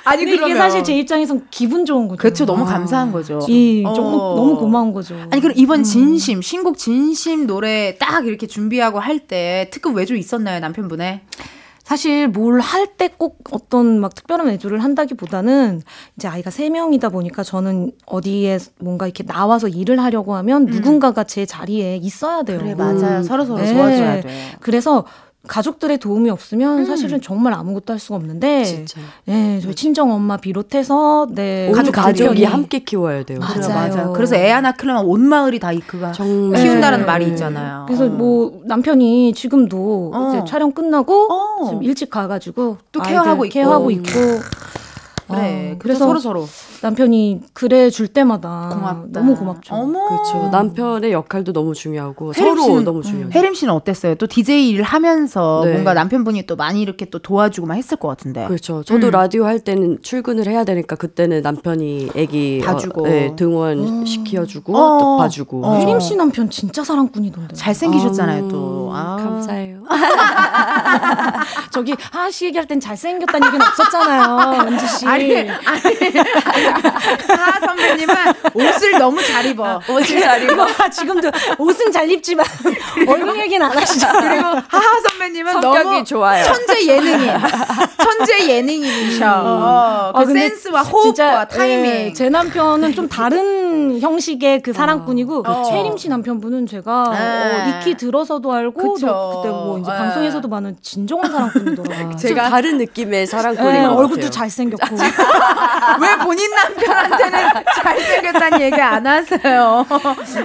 [0.03, 2.19] 아니 근데 이게 사실 제 입장에선 기분 좋은 거죠.
[2.19, 3.93] 그렇죠 너무 감사한 거죠 이 어.
[3.95, 5.15] 조금 너무 고마운 거죠.
[5.31, 10.59] 아니 그럼 이번 진심 신곡 진심 노래 딱 이렇게 준비하고 할 때 특급 외조 있었나요
[10.59, 11.21] 남편분의
[11.89, 15.81] 사실 뭘 할 때 꼭 어떤 막 특별한 외주를 한다기보다는
[16.17, 21.47] 이제 아이가 세 명이다 보니까 저는 어디에 뭔가 이렇게 나와서 일을 하려고 하면 누군가가 제
[21.47, 22.59] 자리에 있어야 돼요.
[22.59, 22.65] 음.
[22.65, 23.73] 그래 맞아요 서로 서로 네.
[23.73, 24.29] 도와줘야 돼
[24.61, 25.07] 그래서
[25.47, 26.85] 가족들의 도움이 없으면 음.
[26.85, 29.01] 사실은 정말 아무것도 할 수가 없는데 진짜.
[29.25, 33.39] 네, 저희 친정 엄마 비롯해서 네온 가족 가족이 함께 키워야 돼요.
[33.39, 33.69] 맞아요.
[33.69, 34.13] 맞아요.
[34.15, 36.61] 그래서 애 하나 키우려면 온 마을이 다 이크가 정말.
[36.63, 37.05] 키운다는 네.
[37.07, 37.85] 말이 있잖아요.
[37.87, 38.09] 그래서 어.
[38.09, 40.29] 뭐 남편이 지금도 어.
[40.35, 41.65] 이제 촬영 끝나고 어.
[41.67, 43.53] 지금 일찍 가 가지고 또 아이들 케어하고 있고.
[43.53, 44.11] 케어하고 있고
[45.29, 45.73] 그래.
[45.75, 46.49] 어, 그래서 서로 서로
[46.83, 49.07] 남편이 그래 줄 때마다 고맙다.
[49.11, 49.75] 너무 고맙죠.
[49.75, 50.09] 어머.
[50.09, 50.49] 그렇죠.
[50.51, 53.31] 남편의 역할도 너무 중요하고 서로 씨는- 너무 중요해요.
[53.35, 54.15] 혜림 씨는 어땠어요?
[54.17, 55.73] 또 DJ 일을 하면서 네.
[55.73, 58.47] 뭔가 남편분이 또 많이 이렇게 또 도와주고만 했을 것 같은데.
[58.47, 58.83] 그렇죠.
[58.83, 59.11] 저도 음.
[59.11, 63.03] 라디오 할 때는 출근을 해야 되니까 그때는 남편이 애기 봐주고.
[63.03, 64.99] 어, 네, 등원 시켜주고 어.
[64.99, 65.65] 또 봐주고.
[65.67, 65.75] 어.
[65.79, 67.55] 혜림 씨 남편 진짜 사랑꾼이던데.
[67.55, 68.91] 잘생기셨잖아요, 아우, 또.
[68.95, 69.17] 아.
[69.17, 69.79] 감사해요.
[71.71, 75.07] 저기 하하 씨 얘기할 땐 잘생겼다는 얘기는 없었잖아요, 은지 씨.
[75.19, 76.19] 아니, 아니.
[77.29, 78.15] 하하 선배님은
[78.55, 79.81] 옷을 너무 잘 입어.
[79.89, 80.67] 옷을 잘 입어.
[80.91, 82.47] 지금도 옷은 잘 입지만
[83.07, 84.07] 얼굴 얘기는 안 하시죠.
[84.13, 86.45] 그리고 하하 선배님은 성격이 너무 좋아요.
[86.45, 87.31] 천재 예능인.
[88.03, 89.27] 천재 예능인이셔.
[89.27, 91.85] 어, 그 아, 센스와 호흡과 타이밍.
[92.09, 95.71] 예, 제 남편은 좀 다른 형식의 그 사랑꾼이고 어.
[95.71, 97.19] 혜림 씨 남편분은 제가 네.
[97.19, 99.07] 어, 익히 들어서도 알고 그때
[99.49, 99.97] 뭐 이제 네.
[99.99, 102.17] 방송에서도 많은 진정한 사랑꾼이더라고요.
[102.17, 104.31] 좀 다른 느낌의 사랑꾼인 예, 것 얼굴도.
[104.31, 104.97] 잘생겼고
[106.01, 107.49] 왜 본인 남편한테는
[107.83, 109.87] 잘생겼다는 얘기 안 하세요?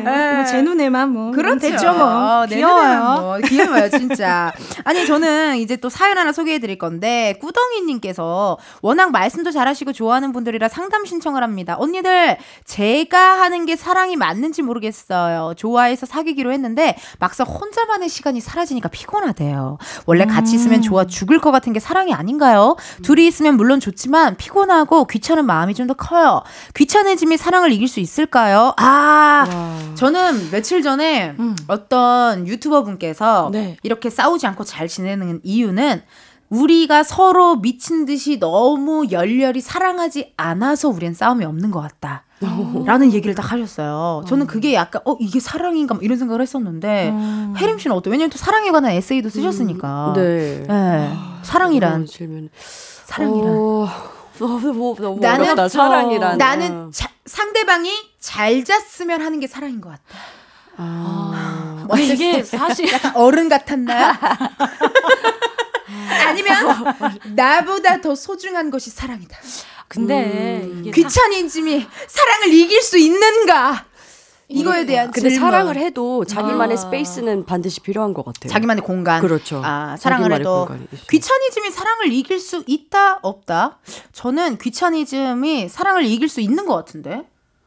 [0.05, 0.35] 예.
[0.35, 1.59] 뭐제 눈에만 뭐 그렇죠.
[1.59, 3.21] 됐죠 뭐내 귀여워요.
[3.21, 4.51] 뭐 귀여워요, 진짜.
[4.83, 10.69] 아니, 저는 이제 또 사연 하나 소개해 드릴 건데, 꾸덩이님께서 워낙 말씀도 잘하시고 좋아하는 분들이라
[10.69, 11.75] 상담 신청을 합니다.
[11.77, 15.53] 언니들, 제가 하는 게 사랑이 맞는지 모르겠어요.
[15.57, 19.77] 좋아해서 사귀기로 했는데, 막상 혼자만의 시간이 사라지니까 피곤하대요.
[20.05, 22.75] 원래 같이 있으면 좋아 죽을 것 같은 게 사랑이 아닌가요?
[23.03, 26.41] 둘이 있으면 물론 좋지만, 피곤 하고 귀찮은 마음이 좀 더 커요.
[26.75, 28.73] 귀찮아짐이 사랑을 이길 수 있을까요?
[28.77, 29.45] 아,
[29.95, 31.55] 저는 며칠 전에 음.
[31.67, 33.75] 어떤 유튜버 분께서 네.
[33.83, 36.01] 이렇게 싸우지 않고 잘 지내는 이유는
[36.49, 42.23] 우리가 서로 미친 듯이 너무 열렬히 사랑하지 않아서 우리는 싸움이 없는 것 같다.
[42.85, 44.23] 라는 얘기를 딱 하셨어요.
[44.27, 47.53] 저는 그게 약간 어 이게 사랑인가 뭐 이런 생각을 했었는데 음.
[47.57, 48.09] 혜림 씨는 어때?
[48.09, 50.13] 왜냐면 또 사랑에 관한 에세이도 쓰셨으니까.
[50.15, 50.63] 네.
[50.67, 51.13] 네.
[51.41, 52.49] 사랑이란 어려운 질문.
[53.05, 53.87] 사랑이란 어,
[54.37, 55.69] 너무 너무 나는 어렵다.
[55.69, 56.37] 사랑이란.
[56.37, 60.03] 나는 자- 상대방이 잘 잤으면 하는 게 사랑인 것 같아.
[60.77, 64.13] 아, 아, 이게 사실 약간 어른 같았나요?
[66.27, 66.95] 아니면
[67.35, 69.37] 나보다 더 소중한 것이 사랑이다.
[69.87, 70.91] 근데 음.
[70.93, 73.85] 귀차니즘이 사랑을 이길 수 있는가?
[74.53, 75.49] 이거에 대한 근데 질문.
[75.51, 76.79] 사랑을 해도 자기만의 아.
[76.79, 78.49] 스페이스는 반드시 필요한 것 같아요.
[78.51, 79.21] 자기만의 공간.
[79.21, 79.61] 그렇죠.
[79.63, 80.67] 아, 사랑을 해도.
[81.09, 83.79] 귀차니즘이 사랑을 이길 수 있다 없다.
[84.11, 87.23] 저는 귀차니즘이 사랑을 이길 수 있는 것 같은데.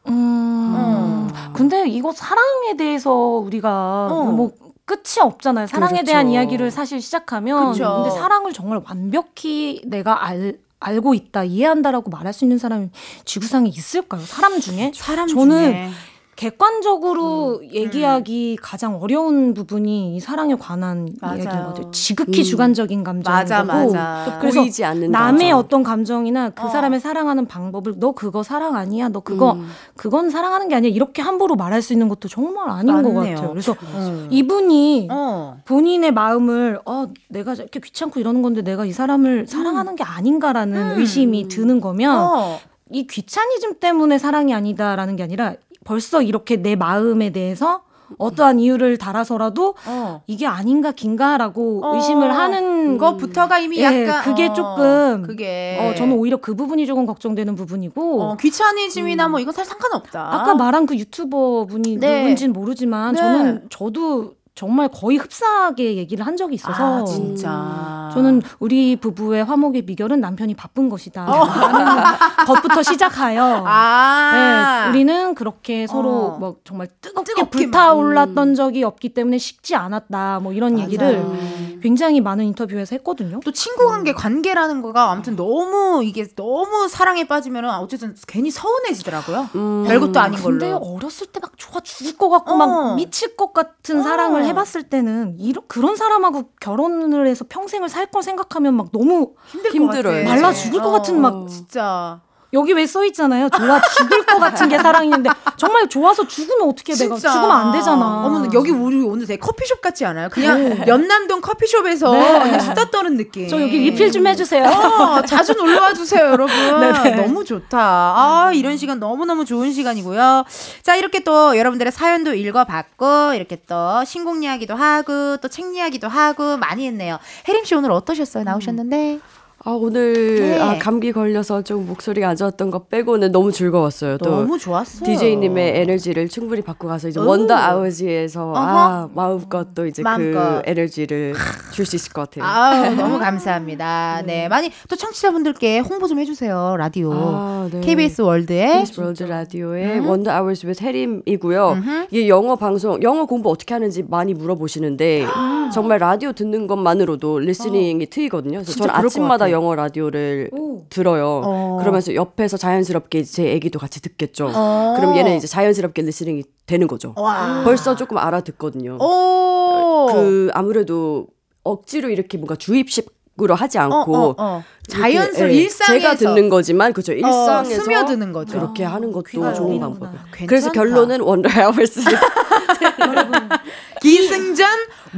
[0.07, 1.29] 음.
[1.53, 4.23] 근데 이거 사랑에 대해서 우리가 어.
[4.31, 4.51] 뭐
[4.85, 5.67] 끝이 없잖아요.
[5.67, 6.05] 사랑에 그렇죠.
[6.05, 8.03] 대한 이야기를 사실 시작하면 그쵸.
[8.03, 12.89] 근데 사랑을 정말 완벽히 내가 알 알고 있다, 이해한다라고 말할 수 있는 사람이
[13.25, 14.21] 지구상에 있을까요?
[14.21, 14.91] 사람 중에?
[14.93, 15.89] 사람 저는 중에
[16.37, 21.37] 객관적으로 얘기하기 가장 어려운 부분이 이 사랑에 관한 맞아요.
[21.41, 21.91] 이야기인 것 같아요.
[21.91, 22.43] 지극히 음.
[22.43, 24.37] 주관적인 감정인 맞아 맞아.
[24.39, 25.57] 그래서 보이지 않는 남의 감정.
[25.57, 26.69] 어떤 감정이나 그 어.
[26.69, 29.67] 사람의 사랑하는 방법을 너 그거 사랑 아니야 너 그거 음.
[29.95, 33.35] 그건 사랑하는 게 아니야 이렇게 함부로 말할 수 있는 것도 정말 아닌 것 맞네요.
[33.35, 33.49] 같아요.
[33.49, 34.27] 그래서 어.
[34.29, 35.57] 이분이 어.
[35.65, 40.99] 본인의 마음을 어 내가 이렇게 귀찮고 이러는 건데 내가 이 사람을 사랑하는 게 아닌가라는 음.
[40.99, 42.59] 의심이 드는 거면 어.
[42.89, 45.55] 이 귀차니즘 때문에 사랑이 아니다라는 게 아니라
[45.87, 47.81] 벌써 이렇게 내 마음에 대해서
[48.17, 50.21] 어떠한 이유를 달아서라도 어.
[50.27, 51.95] 이게 아닌가 긴가라고 어.
[51.95, 56.85] 의심을 하는 거부터가 이미 예, 약간 그게 어, 조금 그게 어, 저는 오히려 그 부분이
[56.85, 60.35] 조금 걱정되는 부분이고 어, 귀차니즘이나 뭐 이건 사실 상관없다.
[60.35, 62.21] 아까 말한 그 유튜버 분이 네.
[62.21, 63.21] 누군지는 모르지만 네.
[63.21, 68.09] 저는 저도 정말 거의 흡사하게 얘기를 한 적이 있어서 아, 진짜.
[68.11, 71.31] 저는 우리 부부의 화목의 비결은 남편이 바쁜 것이다.
[71.31, 71.45] 어.
[71.45, 72.03] 라는
[72.47, 74.31] 것부터 시작하여 아.
[74.33, 76.37] 네, 우리는 그렇게 서로 어.
[76.39, 80.39] 뭐 정말 뜨겁게, 뜨겁게 불타올랐던 적이 없기 때문에 식지 않았다.
[80.41, 81.37] 뭐 이런 얘기를 맞아요.
[81.81, 83.39] 굉장히 많은 인터뷰에서 했거든요.
[83.43, 89.49] 또 친구 관계 관계라는 거가 아무튼 너무 이게 너무 사랑에 빠지면은 어쨌든 괜히 서운해지더라고요.
[89.55, 89.83] 음.
[89.87, 90.59] 별것도 아닌 걸로.
[90.59, 92.55] 근데 어렸을 때 막 좋아 죽을 것 같고 어.
[92.57, 94.03] 막 미칠 것 같은 어.
[94.03, 99.71] 사랑을 해봤을 때는 이런 그런 사람하고 결혼을 해서 평생을 살 걸 생각하면 막 너무 힘들
[99.71, 100.23] 힘들어요.
[100.23, 102.21] 말라 죽을 것 같은 막 진짜.
[102.53, 103.49] 여기 왜 써 있잖아요.
[103.49, 107.17] 좋아 죽을 것 같은 게 사랑인데 정말 좋아서 죽으면 어떻게 내가.
[107.17, 108.23] 죽으면 안 되잖아.
[108.25, 110.29] 어머 여기 우리 오늘 되게 커피숍 같지 않아요?
[110.29, 112.39] 그냥 연남동 커피숍에서 네.
[112.43, 113.49] 그냥 수다 떠는 느낌.
[113.49, 114.63] 저 여기 리필 좀 해주세요.
[114.65, 116.55] 어, 자주 놀러 와 주세요, 여러분.
[116.55, 117.15] 네네.
[117.21, 117.77] 너무 좋다.
[117.77, 120.45] 아, 이런 시간 너무 너무 좋은 시간이고요.
[120.83, 126.55] 자, 이렇게 또 여러분들의 사연도 읽어봤고, 이렇게 또 신곡 이야기도 하고, 또 책 이야기도 하고,
[126.57, 127.17] 많이 했네요.
[127.47, 128.43] 혜림 씨 오늘 어떠셨어요?
[128.45, 129.19] 나오셨는데?
[129.67, 130.59] 아 오늘 네.
[130.61, 134.17] 아, 감기 걸려서 좀 목소리가 안 좋았던 거 빼고는 너무 즐거웠어요.
[134.17, 135.03] 또 너무 좋았어요.
[135.05, 137.25] DJ님의 에너지를 충분히 받고 가서 이제 오.
[137.25, 139.09] 원더 아워즈에서 아.
[139.13, 140.61] 마음껏 또 이제 마음껏.
[140.63, 141.33] 그 에너지를
[141.73, 142.45] 줄 수 있을 것 같아요.
[142.45, 144.21] 아우, 너무 감사합니다.
[144.27, 144.47] 네.
[144.47, 146.75] 많이 또 청취자분들께 홍보 좀 해주세요.
[146.77, 147.11] 라디오.
[147.13, 147.81] 아, 네.
[147.81, 148.67] KBS 월드에.
[148.83, 151.71] KBS 월드 라디오의 Wonder Hours with 혜림이고요.
[151.71, 152.07] 음흠.
[152.11, 155.25] 이게 영어 방송, 영어 공부 어떻게 하는지 많이 물어보시는데
[155.73, 158.59] 정말 라디오 듣는 것만으로도 listening이 트이거든요.
[158.59, 159.56] 그래서 저는 것 아침마다.
[159.57, 160.85] 영어 라디오를 오.
[160.89, 161.41] 들어요.
[161.43, 161.77] 어.
[161.79, 164.51] 그러면서 옆에서 자연스럽게 제 애기도 같이 듣겠죠.
[164.53, 164.93] 어.
[164.95, 167.13] 그럼 얘는 이제 자연스럽게 listening이 되는 거죠.
[167.17, 167.63] 와.
[167.63, 168.97] 벌써 조금 알아듣거든요.
[169.01, 170.07] 오.
[170.13, 171.27] 그 아무래도
[171.63, 174.63] 억지로 이렇게 뭔가 주입식 으로 하지 않고 어, 어, 어.
[174.87, 178.53] 자연스러운 예, 일상에서 제가 듣는 거지만 그죠 어, 일상에서 스며드는 거죠.
[178.57, 179.79] 그렇게 하는 것도 좋은.
[179.79, 180.19] 방법이에요.
[180.47, 180.71] 그래서.
[180.71, 182.01] 결론은 원더 아워스
[184.01, 184.67] 기승전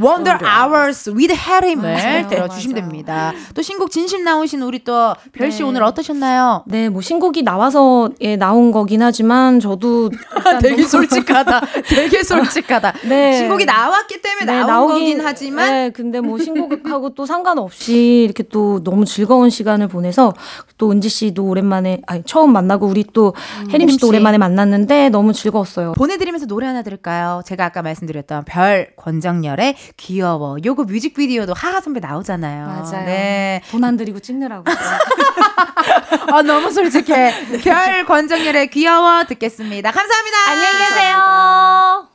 [0.02, 2.90] Wonder Hours with 해림을 맞아요, 들어주시면 맞아요.
[2.90, 3.34] 됩니다.
[3.54, 5.64] 또 신곡 진심 나오신 우리 또 별씨 네.
[5.64, 6.64] 오늘 어떠셨나요?
[6.68, 10.10] 네, 뭐 신곡이 나와서 예, 나온 거긴 하지만 저도
[10.62, 11.62] 되게 솔직하다.
[11.90, 12.94] 되게 솔직하다.
[13.08, 13.38] 네.
[13.38, 18.82] 신곡이 나왔기 때문에 네, 나온 거긴 하지만 네, 근데 뭐 신곡하고 또 상관없이 이렇게 또
[18.84, 20.34] 너무 즐거운 시간을 보내서
[20.78, 23.34] 또 은지 씨도 오랜만에 아니 처음 만나고 우리 또
[23.74, 24.10] 혜림 씨도 씨.
[24.10, 25.94] 오랜만에 만났는데 너무 즐거웠어요.
[25.94, 27.42] 보내드리면서 노래 하나 들을까요?
[27.46, 30.58] 제가 아까 말씀드렸던 별 권정열의 귀여워.
[30.64, 32.68] 요거 뮤직비디오도 하하 선배 나오잖아요.
[33.06, 33.62] 네.
[33.72, 34.66] 돈 안 들이고 찍느라고.
[36.34, 37.62] 아 너무 솔직해.
[37.64, 39.92] 별 권정열의 귀여워 듣겠습니다.
[39.92, 40.38] 감사합니다.
[40.50, 42.10] 안녕히 계세요.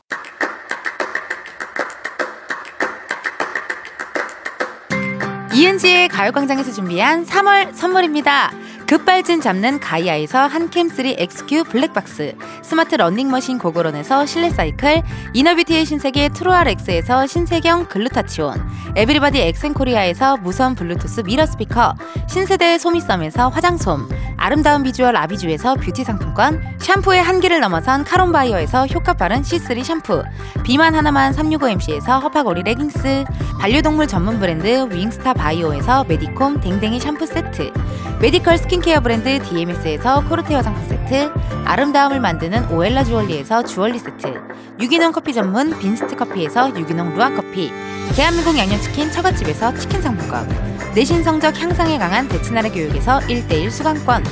[5.52, 8.50] 이은지의 가요광장에서 준비한 3월 선물입니다.
[8.86, 17.26] 급발진 잡는 가이아에서 한캠3 XQ 블랙박스 스마트 러닝머신 고고런에서 실내 사이클 inner beauty의 신세계 트루알엑스에서
[17.26, 18.60] 신세경 글루타치온
[18.94, 21.94] 에브리바디 엑센코리아에서 무선 블루투스 mirror 스피커
[22.28, 29.82] 신세대 소미썸에서 화장솜 아름다운 비주얼 아비주에서 뷰티 상품권 샴푸의 한계를 넘어선 카론바이어에서 효과 빠른 C3
[29.82, 30.22] 샴푸
[30.62, 33.24] 비만 하나만 365MC에서 허파고리 레깅스
[33.60, 37.72] 반려동물 전문 브랜드 윙스타 바이오에서 메디콤 댕댕이 샴푸 세트
[38.20, 41.32] 메디컬 스킨케어 브랜드 DMS에서 코르테 화장품 세트
[41.64, 44.40] 아름다움을 만드는 오엘라 주얼리에서 주얼리 세트
[44.80, 47.70] 유기농 커피 전문 빈스트 커피에서 유기농 루아 커피
[48.14, 54.22] 대한민국 양념치킨 처갓집에서 치킨 상품권 내신 성적 향상에 강한 대치나래 교육에서 1대1 수강권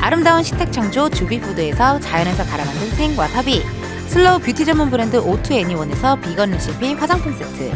[0.00, 3.62] 아름다운 식탁 창조 주비푸드에서 자연에서 갈아 만든 생와사비
[4.08, 7.70] slow beauty 전문 브랜드 오투애니원에서 비건 레시피 화장품 세트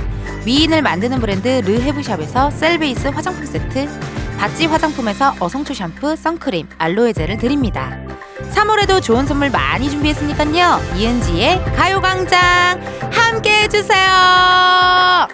[0.47, 3.87] 미인을 만드는 브랜드 르헤브샵에서 셀베이스 화장품 세트
[4.39, 8.01] 바찌 화장품에서 어성초 샴푸, 선크림, 알로에 젤을 드립니다.
[8.55, 10.81] 3월에도 좋은 선물 많이 준비했으니까요.
[10.97, 12.81] 이은지의 가요광장
[13.13, 15.29] 함께 해주세요.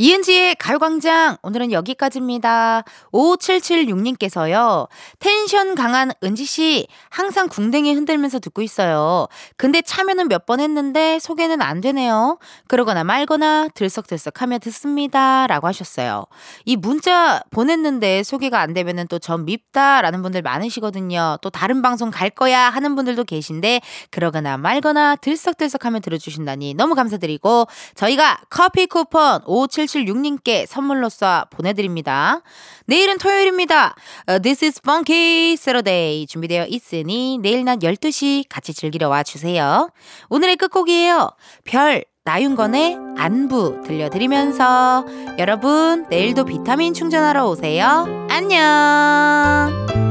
[0.00, 2.84] 이은지의 가요광장 오늘은 여기까지입니다.
[3.12, 4.86] 5776님께서요.
[5.18, 9.26] 텐션 강한 은지씨 항상 궁뎅이 흔들면서 듣고 있어요.
[9.56, 12.38] 근데 참여는 몇 번 했는데 소개는 안 되네요.
[12.68, 15.46] 그러거나 말거나 들썩들썩 하며 듣습니다.
[15.48, 16.24] 라고 하셨어요.
[16.64, 21.38] 이 문자 보냈는데 소개가 안 되면은 또 전 밉다라는 분들 많으시거든요.
[21.42, 23.80] 또 다른 방송 갈 거야 하는 분들도 계신데
[24.10, 29.40] 그러거나 말거나 들썩들썩 하며 들어주신다니 너무 감사드리고 저희가 커피 쿠폰
[29.88, 32.42] 5776님께 선물로 쏴 보내드립니다.
[32.86, 33.94] 내일은 토요일입니다.
[34.26, 39.90] 어, This is Funky Saturday 준비되어 있으니 내일 낮 12시 같이 즐기러 와주세요.
[40.28, 41.30] 오늘의 끝곡이에요.
[41.64, 45.06] 별 나윤건의 안부 들려드리면서
[45.38, 48.04] 여러분 내일도 비타민 충전하러 오세요.
[48.28, 50.07] 안녕.